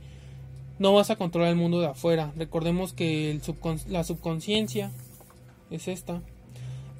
no 0.80 0.94
vas 0.94 1.10
a 1.12 1.16
controlar 1.16 1.50
el 1.50 1.56
mundo 1.56 1.80
de 1.80 1.88
afuera. 1.88 2.34
Recordemos 2.36 2.94
que 2.94 3.40
la 3.88 4.04
subconsciencia 4.04 4.92
es 5.70 5.88
esta. 5.88 6.22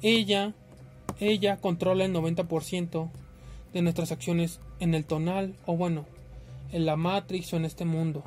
Ella 0.00 0.54
ella 1.20 1.56
controla 1.58 2.04
el 2.04 2.12
90% 2.12 3.10
de 3.72 3.82
nuestras 3.82 4.12
acciones 4.12 4.60
en 4.80 4.94
el 4.94 5.04
tonal 5.04 5.54
o 5.66 5.76
bueno, 5.76 6.04
en 6.72 6.86
la 6.86 6.96
Matrix 6.96 7.52
o 7.52 7.56
en 7.56 7.64
este 7.64 7.84
mundo. 7.84 8.24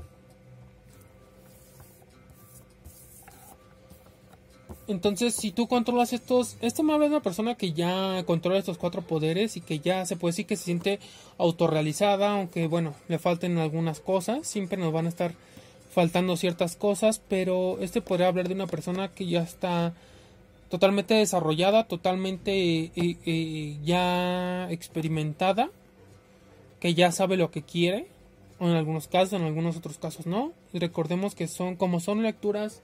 Entonces, 4.87 5.33
si 5.33 5.51
tú 5.51 5.67
controlas 5.67 6.13
estos, 6.13 6.57
esto 6.61 6.83
me 6.83 6.93
habla 6.93 7.05
de 7.05 7.11
una 7.11 7.23
persona 7.23 7.55
que 7.55 7.73
ya 7.73 8.23
controla 8.27 8.59
estos 8.59 8.77
cuatro 8.77 9.01
poderes 9.01 9.57
y 9.57 9.61
que 9.61 9.79
ya 9.79 10.05
se 10.05 10.15
puede 10.15 10.33
decir 10.33 10.45
que 10.45 10.57
se 10.57 10.65
siente 10.65 10.99
autorrealizada, 11.39 12.33
aunque 12.33 12.67
bueno, 12.67 12.93
le 13.07 13.17
falten 13.17 13.57
algunas 13.57 13.99
cosas, 13.99 14.47
siempre 14.47 14.77
nos 14.77 14.93
van 14.93 15.07
a 15.07 15.09
estar 15.09 15.33
faltando 15.91 16.37
ciertas 16.37 16.75
cosas, 16.75 17.19
pero 17.27 17.79
este 17.79 18.01
podría 18.01 18.27
hablar 18.27 18.47
de 18.47 18.53
una 18.53 18.67
persona 18.67 19.07
que 19.07 19.25
ya 19.25 19.41
está 19.41 19.93
totalmente 20.69 21.15
desarrollada, 21.15 21.85
totalmente 21.85 22.51
eh, 22.51 22.91
eh, 22.95 23.77
ya 23.83 24.69
experimentada, 24.69 25.71
que 26.79 26.93
ya 26.93 27.11
sabe 27.11 27.37
lo 27.37 27.49
que 27.49 27.63
quiere, 27.63 28.07
en 28.59 28.69
algunos 28.69 29.07
casos, 29.07 29.33
en 29.33 29.43
algunos 29.43 29.77
otros 29.77 29.97
casos 29.97 30.25
no. 30.25 30.53
Recordemos 30.73 31.35
que 31.35 31.47
son, 31.47 31.75
como 31.75 31.99
son 31.99 32.23
lecturas 32.23 32.81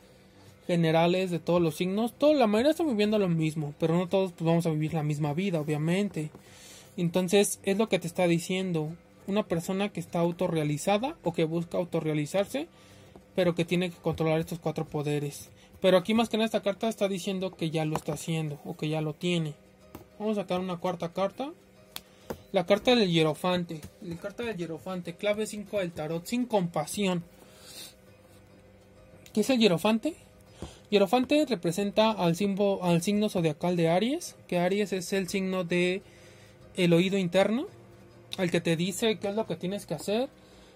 generales 0.67 1.31
de 1.31 1.39
todos 1.39 1.61
los 1.61 1.75
signos, 1.75 2.13
toda 2.13 2.33
la 2.33 2.47
mayoría 2.47 2.71
está 2.71 2.83
viviendo 2.83 3.17
lo 3.19 3.27
mismo, 3.27 3.73
pero 3.79 3.97
no 3.97 4.07
todos 4.07 4.31
pues, 4.31 4.45
vamos 4.45 4.65
a 4.65 4.69
vivir 4.69 4.93
la 4.93 5.03
misma 5.03 5.33
vida, 5.33 5.59
obviamente. 5.59 6.29
Entonces, 6.97 7.59
es 7.63 7.77
lo 7.77 7.89
que 7.89 7.99
te 7.99 8.07
está 8.07 8.27
diciendo. 8.27 8.89
Una 9.27 9.43
persona 9.43 9.89
que 9.89 9.99
está 9.99 10.19
autorrealizada 10.19 11.15
o 11.23 11.31
que 11.31 11.45
busca 11.45 11.77
autorrealizarse, 11.77 12.67
pero 13.35 13.55
que 13.55 13.65
tiene 13.65 13.89
que 13.89 13.97
controlar 13.97 14.39
estos 14.39 14.59
cuatro 14.59 14.85
poderes. 14.85 15.49
Pero 15.79 15.97
aquí 15.97 16.13
más 16.13 16.29
que 16.29 16.37
en 16.37 16.43
esta 16.43 16.61
carta 16.61 16.89
está 16.89 17.07
diciendo 17.07 17.51
que 17.55 17.69
ya 17.69 17.85
lo 17.85 17.95
está 17.95 18.13
haciendo 18.13 18.59
o 18.65 18.75
que 18.75 18.89
ya 18.89 19.01
lo 19.01 19.13
tiene. 19.13 19.53
Vamos 20.19 20.37
a 20.37 20.41
sacar 20.41 20.59
una 20.59 20.77
cuarta 20.77 21.13
carta. 21.13 21.51
La 22.51 22.65
carta 22.65 22.95
del 22.95 23.09
hierofante. 23.11 23.81
La 24.01 24.15
carta 24.17 24.43
del 24.43 24.57
hierofante. 24.57 25.15
Clave 25.15 25.47
5 25.47 25.79
del 25.79 25.91
tarot. 25.91 26.25
Sin 26.25 26.45
compasión. 26.45 27.23
¿Qué 29.33 29.41
es 29.41 29.49
el 29.49 29.59
hierofante? 29.59 30.15
Hierofante 30.89 31.45
representa 31.45 32.11
al, 32.11 32.35
símbolo, 32.35 32.83
al 32.83 33.01
signo 33.01 33.29
zodiacal 33.29 33.77
de 33.77 33.89
Aries. 33.89 34.35
Que 34.47 34.59
Aries 34.59 34.91
es 34.91 35.13
el 35.13 35.29
signo 35.29 35.63
de 35.63 36.01
el 36.75 36.91
oído 36.93 37.17
interno. 37.17 37.67
El 38.37 38.51
que 38.51 38.61
te 38.61 38.75
dice 38.75 39.17
qué 39.19 39.29
es 39.29 39.35
lo 39.35 39.47
que 39.47 39.55
tienes 39.55 39.85
que 39.85 39.93
hacer 39.93 40.29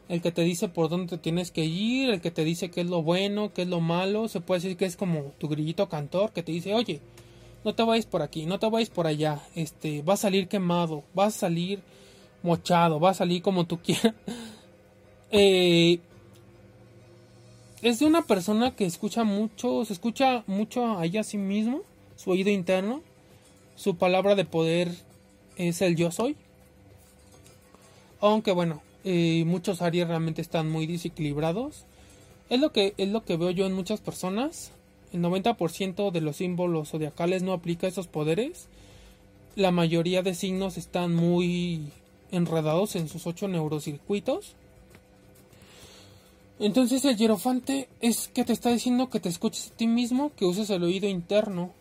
el 0.09 0.21
que 0.21 0.31
te 0.31 0.43
dice 0.43 0.69
por 0.69 0.89
dónde 0.89 1.17
tienes 1.17 1.51
que 1.51 1.65
ir, 1.65 2.09
el 2.09 2.21
que 2.21 2.31
te 2.31 2.43
dice 2.43 2.69
qué 2.69 2.81
es 2.81 2.87
lo 2.87 3.01
bueno, 3.01 3.53
qué 3.53 3.63
es 3.63 3.67
lo 3.67 3.81
malo, 3.81 4.27
se 4.27 4.41
puede 4.41 4.61
decir 4.61 4.77
que 4.77 4.85
es 4.85 4.95
como 4.95 5.33
tu 5.39 5.47
grillito 5.47 5.89
cantor 5.89 6.31
que 6.31 6.43
te 6.43 6.51
dice, 6.51 6.73
oye, 6.73 7.01
no 7.65 7.73
te 7.73 7.83
vayas 7.83 8.05
por 8.05 8.21
aquí, 8.21 8.45
no 8.45 8.59
te 8.59 8.69
vayas 8.69 8.91
por 8.91 9.07
allá, 9.07 9.41
este, 9.55 10.03
va 10.03 10.13
a 10.13 10.17
salir 10.17 10.47
quemado, 10.47 11.03
va 11.17 11.25
a 11.25 11.31
salir 11.31 11.81
mochado, 12.43 12.99
va 12.99 13.09
a 13.09 13.15
salir 13.15 13.41
como 13.41 13.65
tú 13.65 13.79
quieras. 13.83 14.13
Eh, 15.31 15.99
es 17.81 17.99
de 17.99 18.05
una 18.05 18.21
persona 18.21 18.75
que 18.75 18.85
escucha 18.85 19.23
mucho, 19.23 19.83
se 19.83 19.93
escucha 19.93 20.43
mucho 20.45 20.85
a 20.85 21.01
a 21.01 21.23
sí 21.23 21.37
mismo, 21.37 21.81
su 22.15 22.29
oído 22.29 22.51
interno, 22.51 23.01
su 23.75 23.97
palabra 23.97 24.35
de 24.35 24.45
poder 24.45 24.91
es 25.57 25.81
el 25.81 25.95
yo 25.95 26.11
soy. 26.11 26.37
Aunque 28.21 28.51
bueno, 28.51 28.83
eh, 29.03 29.43
muchos 29.45 29.81
Aries 29.81 30.07
realmente 30.07 30.41
están 30.41 30.69
muy 30.69 30.85
desequilibrados. 30.85 31.85
Es 32.49 32.59
lo 32.59 32.71
que 32.71 32.93
es 32.97 33.09
lo 33.09 33.25
que 33.25 33.37
veo 33.37 33.49
yo 33.49 33.65
en 33.65 33.73
muchas 33.73 34.01
personas. 34.01 34.71
El 35.15 35.21
90% 35.21 36.11
de 36.11 36.19
los 36.19 36.35
símbolos 36.35 36.89
zodiacales 36.89 37.41
no 37.41 37.53
aplica 37.53 37.87
esos 37.87 38.07
poderes. 38.07 38.67
La 39.55 39.71
mayoría 39.71 40.23
de 40.23 40.35
signos 40.35 40.77
están 40.77 41.15
muy 41.15 41.83
enredados 42.31 42.97
en 42.97 43.07
sus 43.07 43.25
ocho 43.25 43.47
neurocircuitos. 43.47 44.55
Entonces 46.59 47.05
el 47.05 47.15
hierofante 47.15 47.87
es 48.01 48.27
que 48.27 48.43
te 48.43 48.51
está 48.51 48.71
diciendo 48.71 49.09
que 49.09 49.21
te 49.21 49.29
escuches 49.29 49.71
a 49.71 49.77
ti 49.77 49.87
mismo, 49.87 50.33
que 50.35 50.43
uses 50.43 50.69
el 50.69 50.83
oído 50.83 51.07
interno, 51.07 51.71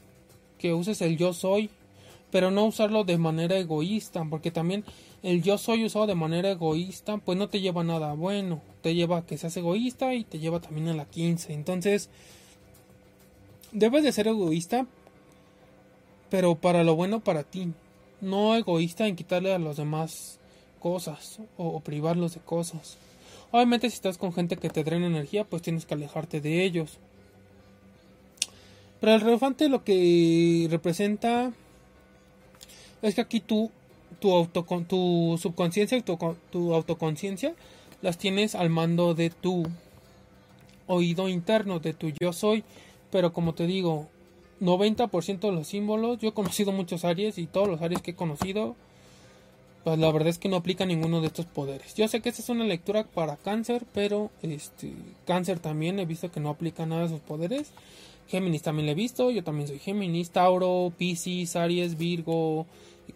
que 0.57 0.73
uses 0.73 1.03
el 1.03 1.17
yo 1.17 1.33
soy, 1.33 1.71
pero 2.31 2.53
no 2.53 2.65
usarlo 2.67 3.03
de 3.03 3.19
manera 3.19 3.59
egoísta, 3.59 4.25
porque 4.31 4.53
también 4.53 4.85
el 5.25 5.43
yo 5.43 5.59
soy 5.59 5.85
usado 5.85 6.07
de 6.07 6.15
manera 6.15 6.53
egoísta, 6.53 7.17
pues 7.17 7.37
no 7.37 7.49
te 7.49 7.61
lleva 7.61 7.81
a 7.81 7.85
nada 7.85 8.13
bueno, 8.13 8.63
te 8.81 8.95
lleva 8.95 9.19
a 9.19 9.27
que 9.27 9.39
seas 9.39 9.57
egoísta 9.57 10.15
y 10.15 10.23
te 10.23 10.39
lleva 10.39 10.61
también 10.61 10.87
a 10.87 10.95
la 10.95 11.07
15. 11.07 11.53
Entonces, 11.53 12.11
debes 13.75 14.05
de 14.05 14.13
ser 14.13 14.29
egoísta, 14.29 14.87
pero 16.31 16.55
para 16.55 16.83
lo 16.83 16.97
bueno 16.97 17.21
para 17.21 17.43
ti, 17.43 17.73
no 18.21 18.57
egoísta 18.57 19.07
en 19.07 19.17
quitarle 19.17 19.53
a 19.53 19.59
los 19.59 19.77
demás 19.77 20.39
cosas 20.81 21.41
o, 21.59 21.81
privarlos 21.81 22.35
de 22.35 22.41
cosas. 22.41 22.97
Obviamente 23.51 23.91
si 23.91 23.97
estás 23.97 24.17
con 24.17 24.33
gente 24.33 24.57
que 24.57 24.71
te 24.71 24.85
drena 24.85 25.07
energía, 25.07 25.45
pues 25.45 25.63
tienes 25.63 25.85
que 25.85 25.95
alejarte 25.95 26.41
de 26.41 26.65
ellos. 26.65 26.99
Pero 29.01 29.15
el 29.15 29.21
relevante 29.21 29.69
lo 29.69 29.85
que 29.85 30.67
representa 30.71 31.53
es 33.03 33.15
que 33.15 33.21
aquí 33.21 33.41
tú 33.41 33.71
tu, 34.21 34.33
auto, 34.33 34.65
tu 34.89 35.39
subconsciencia 35.41 35.99
y 35.99 36.03
tu, 36.03 36.17
tu 36.51 36.75
autoconciencia 36.75 37.55
las 38.01 38.17
tienes 38.19 38.55
al 38.55 38.71
mando 38.71 39.15
de 39.15 39.31
tu 39.31 39.65
oído 40.87 41.29
interno, 41.29 41.79
de 41.79 41.93
tu 41.93 42.11
yo 42.21 42.33
soy. 42.33 42.65
Pero 43.15 43.33
como 43.33 43.55
te 43.55 43.69
digo, 43.69 44.09
90% 44.61 45.39
de 45.39 45.53
los 45.53 45.69
símbolos, 45.69 46.19
yo 46.19 46.31
he 46.31 46.33
conocido 46.33 46.73
muchos 46.73 47.05
Aries 47.05 47.39
y 47.39 47.47
todos 47.47 47.69
los 47.69 47.81
Aries 47.81 48.03
que 48.03 48.11
he 48.11 48.17
conocido, 48.17 48.75
pues 49.85 50.01
la 50.01 50.11
verdad 50.11 50.31
es 50.31 50.39
que 50.39 50.49
no 50.49 50.57
aplica 50.57 50.85
ninguno 50.85 51.21
de 51.21 51.29
estos 51.29 51.47
poderes. 51.47 51.95
Yo 51.95 52.09
sé 52.09 52.21
que 52.21 52.31
esta 52.31 52.43
es 52.43 52.49
una 52.49 52.65
lectura 52.65 53.05
para 53.05 53.37
cáncer, 53.37 53.87
pero 53.95 54.33
este 54.43 54.95
cáncer 55.29 55.61
también 55.61 56.01
he 56.01 56.07
visto 56.07 56.33
que 56.33 56.41
no 56.41 56.51
aplica 56.51 56.87
nada 56.87 57.03
de 57.03 57.11
sus 57.11 57.21
poderes. 57.21 57.71
Géminis 58.27 58.63
también 58.63 58.87
lo 58.87 58.91
he 58.93 58.97
visto, 58.97 59.31
yo 59.31 59.45
también 59.45 59.69
soy 59.69 59.79
Géminis, 59.79 60.31
Tauro, 60.31 60.93
Piscis, 60.99 61.55
Aries, 61.55 61.97
Virgo, 61.97 62.67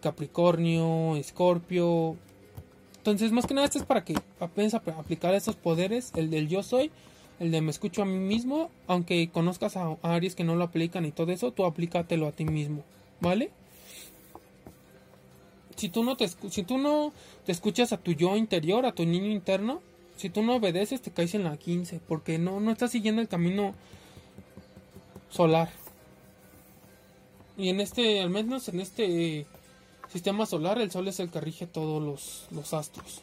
Capricornio, 0.01 1.17
Escorpio. 1.17 2.15
Entonces, 2.99 3.33
más 3.33 3.47
que 3.47 3.55
nada, 3.55 3.67
esto 3.67 3.81
es 3.81 3.85
para 3.85 4.05
que 4.05 4.15
aprendas 4.39 4.75
a 4.75 5.01
aplicar 5.01 5.35
esos 5.35 5.57
poderes, 5.57 6.13
el 6.15 6.31
del 6.31 6.47
yo 6.47 6.63
soy, 6.63 6.93
el 7.41 7.51
de 7.51 7.61
me 7.61 7.71
escucho 7.71 8.03
a 8.03 8.05
mí 8.05 8.19
mismo, 8.19 8.71
aunque 8.87 9.31
conozcas 9.31 9.77
a 9.77 9.97
Aries 10.03 10.35
que 10.35 10.45
no 10.45 10.57
lo 10.57 10.65
aplican 10.65 11.05
y 11.05 11.13
todo 11.13 11.33
eso, 11.33 11.53
tú 11.53 11.65
aplícatelo 11.65 12.27
a 12.27 12.33
ti 12.33 12.45
mismo, 12.45 12.85
¿vale? 13.21 13.51
Si 15.77 15.89
tú 15.89 16.03
no 16.03 16.17
te, 16.17 16.29
si 16.29 16.65
tú 16.65 16.79
no 16.79 17.13
te 17.47 17.53
escuchas 17.53 17.93
a 17.93 17.99
tu 17.99 18.13
yo 18.13 18.37
interior, 18.37 18.85
a 18.85 18.93
tu 18.93 19.05
niño 19.05 19.31
interno, 19.31 19.81
si 20.17 20.31
tú 20.31 20.43
no 20.43 20.57
obedeces, 20.57 21.01
te 21.01 21.13
caes 21.13 21.35
en 21.35 21.45
la 21.45 21.57
15, 21.57 22.01
porque 22.09 22.39
no, 22.39 22.59
no 22.59 22.73
estás 22.73 22.91
siguiendo 22.91 23.23
el 23.23 23.29
camino 23.29 23.75
solar. 25.31 25.71
Y 27.57 27.69
en 27.69 27.81
este, 27.81 28.21
al 28.21 28.31
menos 28.31 28.69
en 28.69 28.81
este 28.81 29.47
sistema 30.13 30.47
solar, 30.47 30.81
el 30.81 30.91
Sol 30.91 31.09
es 31.09 31.21
el 31.21 31.31
que 31.31 31.41
rige 31.41 31.67
todos 31.67 32.49
los, 32.51 32.73
astros. 32.73 33.23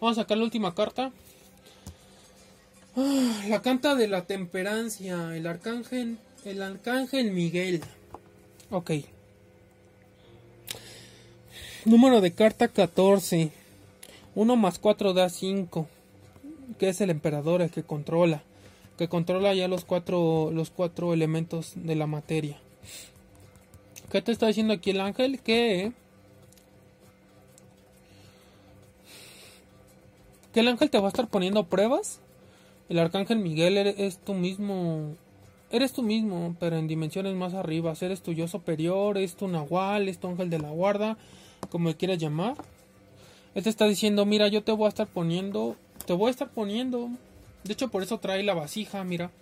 Vamos 0.00 0.18
a 0.18 0.22
sacar 0.22 0.38
la 0.38 0.44
última 0.44 0.74
carta. 0.74 1.12
Ah, 2.96 3.42
la 3.48 3.60
canta 3.60 3.94
de 3.94 4.06
la 4.06 4.24
temperancia, 4.26 5.36
el 5.36 5.46
arcángel, 5.46 6.18
el 6.44 6.62
arcángel 6.62 7.32
Miguel. 7.32 7.80
Ok. 8.70 8.90
Número 11.84 12.20
de 12.20 12.32
carta 12.32 12.68
14. 12.68 13.50
1 14.34 14.56
más 14.56 14.78
4 14.78 15.12
da 15.12 15.28
5. 15.28 15.88
Que 16.78 16.88
es 16.88 17.00
el 17.00 17.10
emperador 17.10 17.62
el 17.62 17.70
que 17.70 17.82
controla. 17.82 18.42
Que 18.96 19.08
controla 19.08 19.54
ya 19.54 19.68
los 19.68 19.84
cuatro, 19.84 20.50
los 20.52 20.70
cuatro 20.70 21.12
elementos 21.12 21.72
de 21.74 21.96
la 21.96 22.06
materia 22.06 22.60
¿Qué 24.14 24.22
te 24.22 24.30
está 24.30 24.46
diciendo 24.46 24.72
aquí 24.74 24.90
el 24.90 25.00
ángel? 25.00 25.40
Que 25.40 25.92
que 30.52 30.60
el 30.60 30.68
ángel 30.68 30.88
te 30.88 31.00
va 31.00 31.06
a 31.06 31.08
estar 31.08 31.26
poniendo 31.26 31.64
pruebas. 31.64 32.20
El 32.94 33.00
arcángel 33.00 33.40
Miguel 33.40 33.76
es 33.76 34.18
tu 34.18 34.34
mismo, 34.34 35.16
eres 35.72 35.92
tú 35.92 36.02
mismo, 36.04 36.54
pero 36.60 36.76
en 36.76 36.86
dimensiones 36.86 37.34
más 37.34 37.52
arriba. 37.52 37.92
Eres 38.00 38.22
tu 38.22 38.30
yo 38.30 38.46
superior, 38.46 39.18
es 39.18 39.34
tu 39.34 39.48
nahual, 39.48 40.08
es 40.08 40.18
tu 40.18 40.28
ángel 40.28 40.48
de 40.48 40.60
la 40.60 40.70
guarda, 40.70 41.18
como 41.70 41.88
le 41.88 41.96
quieras 41.96 42.18
llamar. 42.18 42.54
Él 43.56 43.64
te 43.64 43.68
está 43.68 43.86
diciendo, 43.86 44.26
mira, 44.26 44.46
yo 44.46 44.62
te 44.62 44.70
voy 44.70 44.86
a 44.86 44.90
estar 44.90 45.08
poniendo, 45.08 45.74
te 46.06 46.12
voy 46.12 46.28
a 46.28 46.30
estar 46.30 46.50
poniendo. 46.50 47.08
De 47.64 47.72
hecho, 47.72 47.88
por 47.88 48.04
eso 48.04 48.18
trae 48.18 48.44
la 48.44 48.54
vasija, 48.54 49.02
mira. 49.02 49.32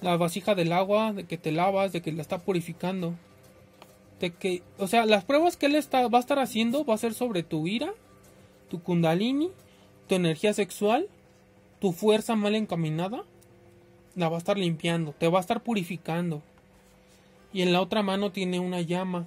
La 0.00 0.16
vasija 0.16 0.56
del 0.56 0.72
agua, 0.72 1.12
de 1.12 1.26
que 1.26 1.38
te 1.38 1.52
lavas, 1.52 1.92
de 1.92 2.02
que 2.02 2.10
la 2.10 2.20
está 2.20 2.38
purificando. 2.38 3.14
De 4.18 4.30
que, 4.32 4.64
o 4.76 4.88
sea, 4.88 5.06
las 5.06 5.22
pruebas 5.22 5.56
que 5.56 5.66
él 5.66 5.76
está, 5.76 6.08
va 6.08 6.18
a 6.18 6.20
estar 6.20 6.40
haciendo 6.40 6.84
va 6.84 6.94
a 6.94 6.98
ser 6.98 7.14
sobre 7.14 7.44
tu 7.44 7.68
ira, 7.68 7.92
tu 8.68 8.82
kundalini 8.82 9.50
tu 10.08 10.16
energía 10.16 10.52
sexual, 10.52 11.06
tu 11.80 11.92
fuerza 11.92 12.36
mal 12.36 12.54
encaminada, 12.54 13.24
la 14.14 14.28
va 14.28 14.36
a 14.36 14.38
estar 14.38 14.58
limpiando, 14.58 15.12
te 15.18 15.28
va 15.28 15.38
a 15.38 15.40
estar 15.40 15.62
purificando. 15.62 16.42
Y 17.52 17.62
en 17.62 17.72
la 17.72 17.80
otra 17.80 18.02
mano 18.02 18.30
tiene 18.30 18.60
una 18.60 18.80
llama, 18.80 19.26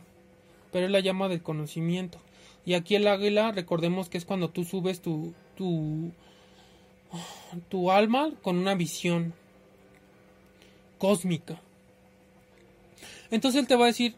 pero 0.72 0.86
es 0.86 0.92
la 0.92 1.00
llama 1.02 1.28
del 1.28 1.42
conocimiento. 1.42 2.20
Y 2.66 2.76
aquí 2.76 2.96
el 2.96 3.08
águila, 3.08 3.52
recordemos 3.52 4.08
que 4.08 4.18
es 4.18 4.26
cuando 4.26 4.50
tú 4.50 4.64
subes 4.64 5.02
tu, 5.02 5.34
tu, 5.58 6.12
tu 7.70 7.92
alma 7.92 8.32
con 8.42 8.58
una 8.58 8.76
visión 8.76 9.34
cósmica. 10.98 11.60
Entonces 13.32 13.62
él 13.62 13.68
te 13.68 13.76
va 13.76 13.86
a 13.86 13.88
decir, 13.88 14.16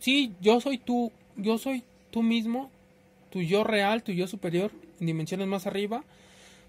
sí, 0.00 0.34
yo 0.40 0.60
soy 0.60 0.78
tú, 0.78 1.12
yo 1.36 1.58
soy 1.58 1.84
tú 2.10 2.22
mismo, 2.22 2.70
tu 3.30 3.40
yo 3.40 3.64
real, 3.64 4.02
tu 4.02 4.12
yo 4.12 4.26
superior, 4.26 4.72
en 5.00 5.06
dimensiones 5.06 5.46
más 5.46 5.66
arriba. 5.66 6.04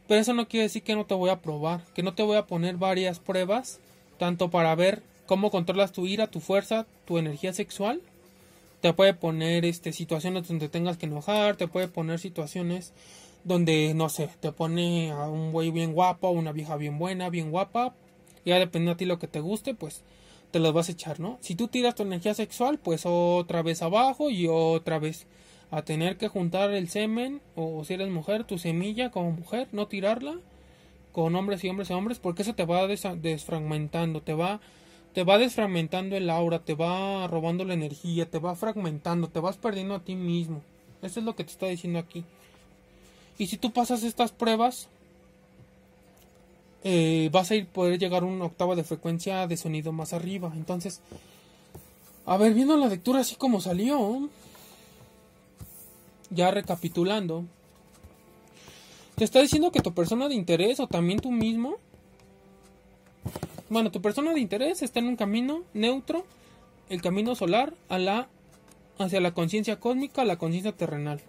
Pero 0.09 0.21
eso 0.21 0.33
no 0.33 0.47
quiere 0.47 0.63
decir 0.63 0.81
que 0.81 0.95
no 0.95 1.05
te 1.05 1.13
voy 1.13 1.29
a 1.29 1.39
probar, 1.39 1.85
que 1.93 2.01
no 2.01 2.15
te 2.15 2.23
voy 2.23 2.35
a 2.35 2.47
poner 2.47 2.77
varias 2.77 3.19
pruebas, 3.19 3.79
tanto 4.17 4.49
para 4.49 4.73
ver 4.73 5.03
cómo 5.27 5.51
controlas 5.51 5.91
tu 5.91 6.07
ira, 6.07 6.25
tu 6.25 6.39
fuerza, 6.39 6.87
tu 7.05 7.19
energía 7.19 7.53
sexual. 7.53 8.01
Te 8.81 8.91
puede 8.91 9.13
poner 9.13 9.65
este, 9.65 9.93
situaciones 9.93 10.47
donde 10.47 10.67
tengas 10.67 10.97
que 10.97 11.05
enojar, 11.05 11.57
te 11.57 11.67
puede 11.67 11.89
poner 11.89 12.17
situaciones 12.17 12.91
donde, 13.43 13.93
no 13.93 14.09
sé, 14.09 14.31
te 14.39 14.51
pone 14.51 15.11
a 15.11 15.29
un 15.29 15.51
güey 15.51 15.69
bien 15.69 15.93
guapo, 15.93 16.31
una 16.31 16.53
vieja 16.53 16.75
bien 16.75 16.97
buena, 16.97 17.29
bien 17.29 17.51
guapa. 17.51 17.93
Ya 18.45 18.57
depende 18.57 18.89
a 18.89 18.97
ti 18.97 19.05
lo 19.05 19.19
que 19.19 19.27
te 19.27 19.41
guste, 19.41 19.75
pues 19.75 20.01
te 20.49 20.57
los 20.57 20.73
vas 20.73 20.89
a 20.89 20.93
echar, 20.93 21.19
¿no? 21.19 21.37
Si 21.41 21.53
tú 21.53 21.67
tiras 21.67 21.93
tu 21.93 22.01
energía 22.01 22.33
sexual, 22.33 22.79
pues 22.79 23.03
otra 23.05 23.61
vez 23.61 23.83
abajo 23.83 24.31
y 24.31 24.47
otra 24.47 24.97
vez 24.97 25.27
a 25.71 25.83
tener 25.83 26.17
que 26.17 26.27
juntar 26.27 26.71
el 26.71 26.89
semen 26.89 27.41
o 27.55 27.83
si 27.83 27.93
eres 27.93 28.09
mujer, 28.09 28.43
tu 28.43 28.57
semilla 28.57 29.11
como 29.11 29.31
mujer, 29.31 29.67
no 29.71 29.87
tirarla 29.87 30.35
con 31.11 31.35
hombres 31.35 31.63
y 31.63 31.69
hombres 31.69 31.89
y 31.89 31.93
hombres 31.93 32.19
porque 32.19 32.41
eso 32.41 32.55
te 32.55 32.65
va 32.65 32.87
desfragmentando, 32.87 34.21
te 34.21 34.33
va 34.33 34.59
te 35.13 35.23
va 35.23 35.37
desfragmentando 35.37 36.15
el 36.15 36.29
aura, 36.29 36.59
te 36.59 36.75
va 36.75 37.27
robando 37.27 37.65
la 37.65 37.73
energía, 37.73 38.29
te 38.29 38.39
va 38.39 38.55
fragmentando, 38.55 39.27
te 39.27 39.39
vas 39.39 39.57
perdiendo 39.57 39.95
a 39.95 39.99
ti 39.99 40.15
mismo. 40.15 40.61
Eso 41.01 41.19
es 41.19 41.25
lo 41.25 41.35
que 41.35 41.43
te 41.43 41.51
está 41.51 41.67
diciendo 41.67 41.99
aquí. 41.99 42.23
Y 43.37 43.47
si 43.47 43.57
tú 43.57 43.71
pasas 43.71 44.03
estas 44.03 44.31
pruebas, 44.31 44.87
eh, 46.83 47.29
vas 47.31 47.49
a 47.51 47.55
ir 47.55 47.67
poder 47.67 47.97
llegar 47.97 48.23
a 48.23 48.27
una 48.27 48.45
octava 48.45 48.75
de 48.75 48.83
frecuencia 48.83 49.47
de 49.47 49.57
sonido 49.57 49.91
más 49.91 50.13
arriba. 50.13 50.51
Entonces, 50.55 51.01
a 52.25 52.37
ver, 52.37 52.53
viendo 52.53 52.77
la 52.77 52.87
lectura 52.87 53.21
así 53.21 53.35
como 53.35 53.61
salió, 53.61 54.29
ya 56.29 56.51
recapitulando, 56.51 57.45
te 59.15 59.23
está 59.23 59.41
diciendo 59.41 59.71
que 59.71 59.81
tu 59.81 59.93
persona 59.93 60.29
de 60.29 60.35
interés 60.35 60.79
o 60.79 60.87
también 60.87 61.19
tú 61.19 61.31
mismo, 61.31 61.75
bueno, 63.69 63.91
tu 63.91 64.01
persona 64.01 64.33
de 64.33 64.39
interés 64.39 64.81
está 64.81 64.99
en 64.99 65.07
un 65.07 65.15
camino 65.15 65.63
neutro, 65.73 66.25
el 66.89 67.01
camino 67.01 67.35
solar 67.35 67.73
a 67.89 67.99
la 67.99 68.27
hacia 68.97 69.21
la 69.21 69.33
conciencia 69.33 69.79
cósmica, 69.79 70.25
la 70.25 70.37
conciencia 70.37 70.71
terrenal. 70.73 71.21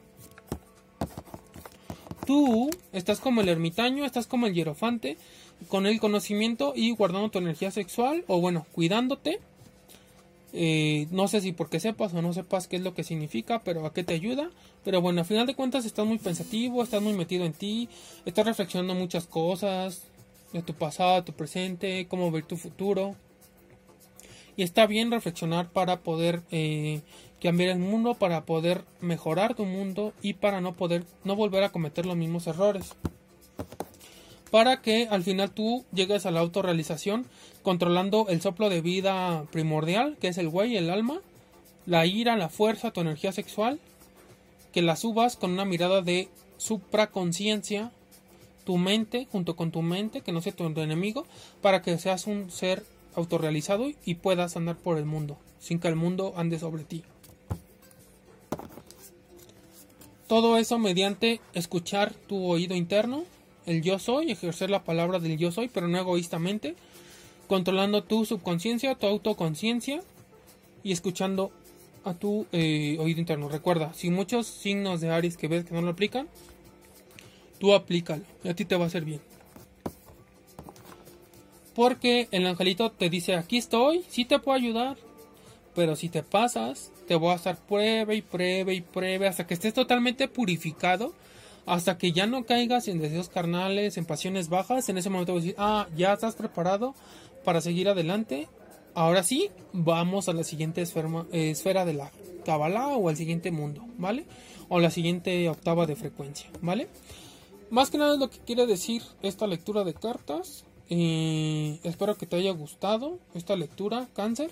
Tú 2.26 2.70
estás 2.92 3.20
como 3.20 3.40
el 3.40 3.48
ermitaño, 3.48 4.04
estás 4.04 4.26
como 4.26 4.46
el 4.46 4.54
hierofante, 4.54 5.16
con 5.68 5.86
el 5.86 6.00
conocimiento 6.00 6.72
y 6.76 6.92
guardando 6.92 7.30
tu 7.30 7.38
energía 7.38 7.70
sexual, 7.70 8.24
o 8.26 8.40
bueno, 8.40 8.66
cuidándote 8.72 9.40
eh, 10.52 11.06
no 11.10 11.28
sé 11.28 11.40
si 11.40 11.52
porque 11.52 11.80
sepas 11.80 12.12
o 12.14 12.22
no 12.22 12.32
sepas 12.32 12.66
qué 12.66 12.76
es 12.76 12.82
lo 12.82 12.94
que 12.94 13.04
significa, 13.04 13.62
pero 13.64 13.86
a 13.86 13.92
qué 13.92 14.04
te 14.04 14.14
ayuda. 14.14 14.50
Pero 14.84 15.00
bueno, 15.00 15.20
al 15.20 15.26
final 15.26 15.46
de 15.46 15.54
cuentas 15.54 15.84
estás 15.84 16.06
muy 16.06 16.18
pensativo, 16.18 16.82
estás 16.82 17.02
muy 17.02 17.12
metido 17.12 17.44
en 17.44 17.52
ti, 17.52 17.88
estás 18.24 18.46
reflexionando 18.46 18.94
muchas 18.94 19.26
cosas 19.26 20.02
de 20.52 20.62
tu 20.62 20.74
pasado, 20.74 21.24
tu 21.24 21.32
presente, 21.32 22.06
cómo 22.08 22.30
ver 22.30 22.44
tu 22.44 22.56
futuro. 22.56 23.16
Y 24.56 24.62
está 24.62 24.86
bien 24.86 25.10
reflexionar 25.10 25.70
para 25.70 26.00
poder 26.00 26.42
eh, 26.50 27.00
cambiar 27.40 27.70
el 27.70 27.78
mundo, 27.78 28.14
para 28.14 28.44
poder 28.44 28.84
mejorar 29.00 29.54
tu 29.54 29.64
mundo 29.64 30.12
y 30.22 30.34
para 30.34 30.60
no 30.60 30.74
poder 30.74 31.04
no 31.24 31.36
volver 31.36 31.62
a 31.62 31.70
cometer 31.70 32.04
los 32.04 32.16
mismos 32.16 32.46
errores 32.46 32.96
para 34.50 34.80
que 34.80 35.08
al 35.10 35.22
final 35.22 35.50
tú 35.50 35.84
llegues 35.92 36.26
a 36.26 36.30
la 36.30 36.40
autorrealización 36.40 37.26
controlando 37.62 38.26
el 38.28 38.40
soplo 38.40 38.68
de 38.68 38.80
vida 38.80 39.44
primordial, 39.52 40.16
que 40.20 40.28
es 40.28 40.38
el 40.38 40.48
güey, 40.48 40.76
el 40.76 40.90
alma, 40.90 41.20
la 41.86 42.06
ira, 42.06 42.36
la 42.36 42.48
fuerza, 42.48 42.90
tu 42.90 43.00
energía 43.00 43.32
sexual, 43.32 43.78
que 44.72 44.82
la 44.82 44.96
subas 44.96 45.36
con 45.36 45.52
una 45.52 45.64
mirada 45.64 46.02
de 46.02 46.28
supraconciencia, 46.56 47.92
tu 48.64 48.76
mente, 48.76 49.26
junto 49.30 49.56
con 49.56 49.70
tu 49.70 49.82
mente, 49.82 50.20
que 50.20 50.32
no 50.32 50.42
sea 50.42 50.54
tu 50.54 50.64
enemigo, 50.64 51.26
para 51.60 51.82
que 51.82 51.98
seas 51.98 52.26
un 52.26 52.50
ser 52.50 52.84
autorrealizado 53.14 53.90
y 54.04 54.14
puedas 54.16 54.56
andar 54.56 54.76
por 54.76 54.98
el 54.98 55.04
mundo, 55.04 55.38
sin 55.58 55.80
que 55.80 55.88
el 55.88 55.96
mundo 55.96 56.34
ande 56.36 56.58
sobre 56.58 56.84
ti. 56.84 57.02
Todo 60.28 60.58
eso 60.58 60.78
mediante 60.78 61.40
escuchar 61.54 62.14
tu 62.14 62.44
oído 62.46 62.76
interno, 62.76 63.24
el 63.70 63.82
yo 63.82 63.98
soy, 63.98 64.32
ejercer 64.32 64.68
la 64.68 64.82
palabra 64.82 65.20
del 65.20 65.38
yo 65.38 65.52
soy, 65.52 65.68
pero 65.68 65.86
no 65.86 65.96
egoístamente, 65.96 66.74
controlando 67.46 68.02
tu 68.02 68.24
subconsciencia, 68.24 68.96
tu 68.96 69.06
autoconciencia 69.06 70.02
y 70.82 70.92
escuchando 70.92 71.52
a 72.04 72.14
tu 72.14 72.46
eh, 72.52 72.96
oído 72.98 73.20
interno. 73.20 73.48
Recuerda, 73.48 73.94
si 73.94 74.10
muchos 74.10 74.48
signos 74.48 75.00
de 75.00 75.10
Aries 75.10 75.36
que 75.36 75.46
ves 75.46 75.64
que 75.64 75.74
no 75.74 75.82
lo 75.82 75.90
aplican, 75.90 76.28
tú 77.58 77.72
aplícalo 77.72 78.24
y 78.42 78.48
a 78.48 78.54
ti 78.54 78.64
te 78.64 78.76
va 78.76 78.84
a 78.84 78.86
hacer 78.88 79.04
bien. 79.04 79.20
Porque 81.74 82.28
el 82.32 82.46
angelito 82.46 82.90
te 82.90 83.08
dice, 83.08 83.36
aquí 83.36 83.58
estoy, 83.58 84.04
sí 84.08 84.24
te 84.24 84.40
puedo 84.40 84.58
ayudar, 84.58 84.96
pero 85.76 85.94
si 85.94 86.08
te 86.08 86.24
pasas, 86.24 86.90
te 87.06 87.14
voy 87.14 87.30
a 87.30 87.34
hacer 87.34 87.56
prueba 87.56 88.14
y 88.14 88.22
prueba 88.22 88.72
y 88.72 88.80
prueba 88.80 89.28
hasta 89.28 89.46
que 89.46 89.54
estés 89.54 89.74
totalmente 89.74 90.26
purificado 90.26 91.14
hasta 91.66 91.98
que 91.98 92.12
ya 92.12 92.26
no 92.26 92.44
caigas 92.44 92.88
en 92.88 92.98
deseos 92.98 93.28
carnales, 93.28 93.96
en 93.96 94.04
pasiones 94.04 94.48
bajas, 94.48 94.88
en 94.88 94.98
ese 94.98 95.10
momento 95.10 95.32
voy 95.32 95.40
a 95.40 95.44
decir, 95.44 95.56
ah, 95.58 95.88
ya 95.96 96.12
estás 96.12 96.34
preparado 96.34 96.94
para 97.44 97.60
seguir 97.60 97.88
adelante. 97.88 98.48
Ahora 98.94 99.22
sí, 99.22 99.50
vamos 99.72 100.28
a 100.28 100.32
la 100.32 100.44
siguiente 100.44 100.82
esfera, 100.82 101.84
de 101.84 101.94
la 101.94 102.10
Kabbalah 102.44 102.88
o 102.96 103.08
al 103.08 103.16
siguiente 103.16 103.50
mundo, 103.50 103.84
¿vale? 103.98 104.24
O 104.68 104.80
la 104.80 104.90
siguiente 104.90 105.48
octava 105.48 105.86
de 105.86 105.96
frecuencia, 105.96 106.50
¿vale? 106.60 106.88
Más 107.70 107.90
que 107.90 107.98
nada 107.98 108.14
es 108.14 108.20
lo 108.20 108.30
que 108.30 108.38
quiere 108.38 108.66
decir 108.66 109.02
esta 109.22 109.46
lectura 109.46 109.84
de 109.84 109.94
cartas. 109.94 110.64
Eh, 110.88 111.78
espero 111.84 112.16
que 112.16 112.26
te 112.26 112.36
haya 112.36 112.50
gustado 112.50 113.20
esta 113.34 113.54
lectura, 113.54 114.08
cáncer. 114.12 114.50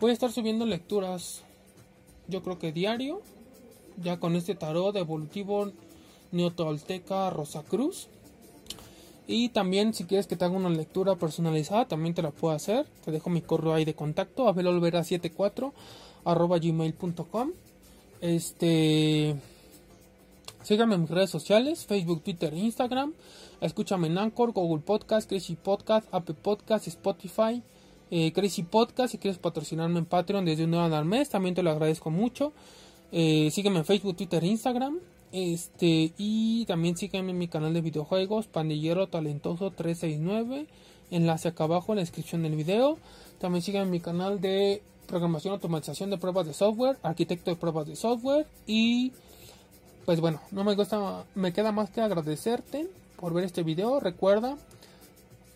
Voy 0.00 0.10
a 0.10 0.14
estar 0.14 0.32
subiendo 0.32 0.64
lecturas, 0.64 1.42
yo 2.28 2.42
creo 2.42 2.58
que 2.58 2.72
diario, 2.72 3.20
ya 4.02 4.18
con 4.18 4.36
este 4.36 4.54
tarot 4.54 4.96
evolutivo 4.96 5.70
Neotolteca 6.34 7.32
Cruz 7.68 8.08
Y 9.26 9.48
también 9.50 9.94
si 9.94 10.04
quieres 10.04 10.26
que 10.26 10.36
te 10.36 10.44
haga 10.44 10.56
una 10.56 10.68
lectura 10.68 11.16
personalizada, 11.16 11.86
también 11.86 12.14
te 12.14 12.22
la 12.22 12.30
puedo 12.30 12.54
hacer. 12.54 12.86
Te 13.04 13.10
dejo 13.10 13.30
mi 13.30 13.40
correo 13.40 13.74
ahí 13.74 13.84
de 13.84 13.94
contacto, 13.94 14.52
abelolvera74 14.52 15.72
arroba 16.24 16.58
gmail.com. 16.58 17.52
Este 18.20 19.36
síganme 20.62 20.94
en 20.94 21.02
mis 21.02 21.10
redes 21.10 21.30
sociales, 21.30 21.86
Facebook, 21.86 22.22
Twitter, 22.22 22.54
Instagram. 22.54 23.12
Escúchame 23.60 24.08
en 24.08 24.18
Anchor, 24.18 24.52
Google 24.52 24.82
Podcast, 24.82 25.28
Crazy 25.28 25.56
Podcast, 25.56 26.06
Apple 26.12 26.34
Podcast, 26.40 26.86
Spotify, 26.88 27.62
eh, 28.10 28.32
Crazy 28.32 28.62
Podcast. 28.62 29.12
Si 29.12 29.18
quieres 29.18 29.38
patrocinarme 29.38 29.98
en 29.98 30.06
Patreon 30.06 30.44
desde 30.44 30.64
un 30.64 30.72
dólar 30.72 30.92
al 30.92 31.04
mes, 31.04 31.30
también 31.30 31.54
te 31.54 31.62
lo 31.62 31.70
agradezco 31.70 32.10
mucho. 32.10 32.52
Eh, 33.12 33.50
sígueme 33.52 33.78
en 33.78 33.84
Facebook, 33.84 34.16
Twitter, 34.16 34.42
Instagram. 34.42 34.98
Este, 35.34 36.12
y 36.16 36.64
también 36.66 36.96
síganme 36.96 37.32
en 37.32 37.38
mi 37.38 37.48
canal 37.48 37.74
de 37.74 37.80
videojuegos, 37.80 38.46
Pandillero 38.46 39.08
Talentoso 39.08 39.72
369. 39.72 40.68
Enlace 41.10 41.48
acá 41.48 41.64
abajo 41.64 41.90
en 41.90 41.96
la 41.96 42.02
descripción 42.02 42.44
del 42.44 42.54
video. 42.54 42.98
También 43.40 43.60
síganme 43.60 43.86
en 43.86 43.90
mi 43.90 43.98
canal 43.98 44.40
de 44.40 44.80
programación, 45.08 45.54
automatización 45.54 46.10
de 46.10 46.18
pruebas 46.18 46.46
de 46.46 46.54
software, 46.54 46.98
arquitecto 47.02 47.50
de 47.50 47.56
pruebas 47.56 47.88
de 47.88 47.96
software 47.96 48.46
y 48.68 49.10
pues 50.04 50.20
bueno, 50.20 50.40
no 50.52 50.62
me 50.62 50.76
gusta, 50.76 51.24
me 51.34 51.52
queda 51.52 51.72
más 51.72 51.90
que 51.90 52.00
agradecerte 52.00 52.88
por 53.16 53.34
ver 53.34 53.42
este 53.42 53.64
video. 53.64 53.98
Recuerda, 53.98 54.56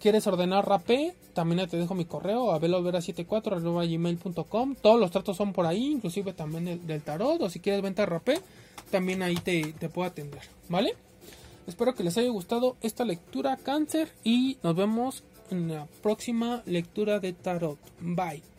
quieres 0.00 0.26
ordenar 0.26 0.68
rapé, 0.68 1.14
también 1.34 1.68
te 1.68 1.76
dejo 1.76 1.94
mi 1.94 2.04
correo, 2.04 2.52
abelolvera74 2.52 4.76
Todos 4.80 5.00
los 5.00 5.10
tratos 5.10 5.36
son 5.36 5.52
por 5.52 5.66
ahí, 5.66 5.92
inclusive 5.92 6.32
también 6.32 6.86
del, 6.86 7.02
tarot, 7.02 7.42
o 7.42 7.50
si 7.50 7.60
quieres 7.60 7.82
venta 7.82 8.06
rapé, 8.06 8.40
también 8.90 9.22
ahí 9.22 9.36
te 9.36 9.88
puedo 9.88 10.08
atender, 10.08 10.42
¿vale? 10.68 10.94
Espero 11.68 11.94
que 11.94 12.02
les 12.02 12.16
haya 12.16 12.30
gustado 12.30 12.78
esta 12.80 13.04
lectura 13.04 13.58
cáncer 13.58 14.08
y 14.24 14.56
nos 14.62 14.74
vemos 14.74 15.22
en 15.50 15.68
la 15.68 15.86
próxima 16.02 16.62
lectura 16.64 17.20
de 17.20 17.34
tarot. 17.34 17.78
Bye. 18.00 18.57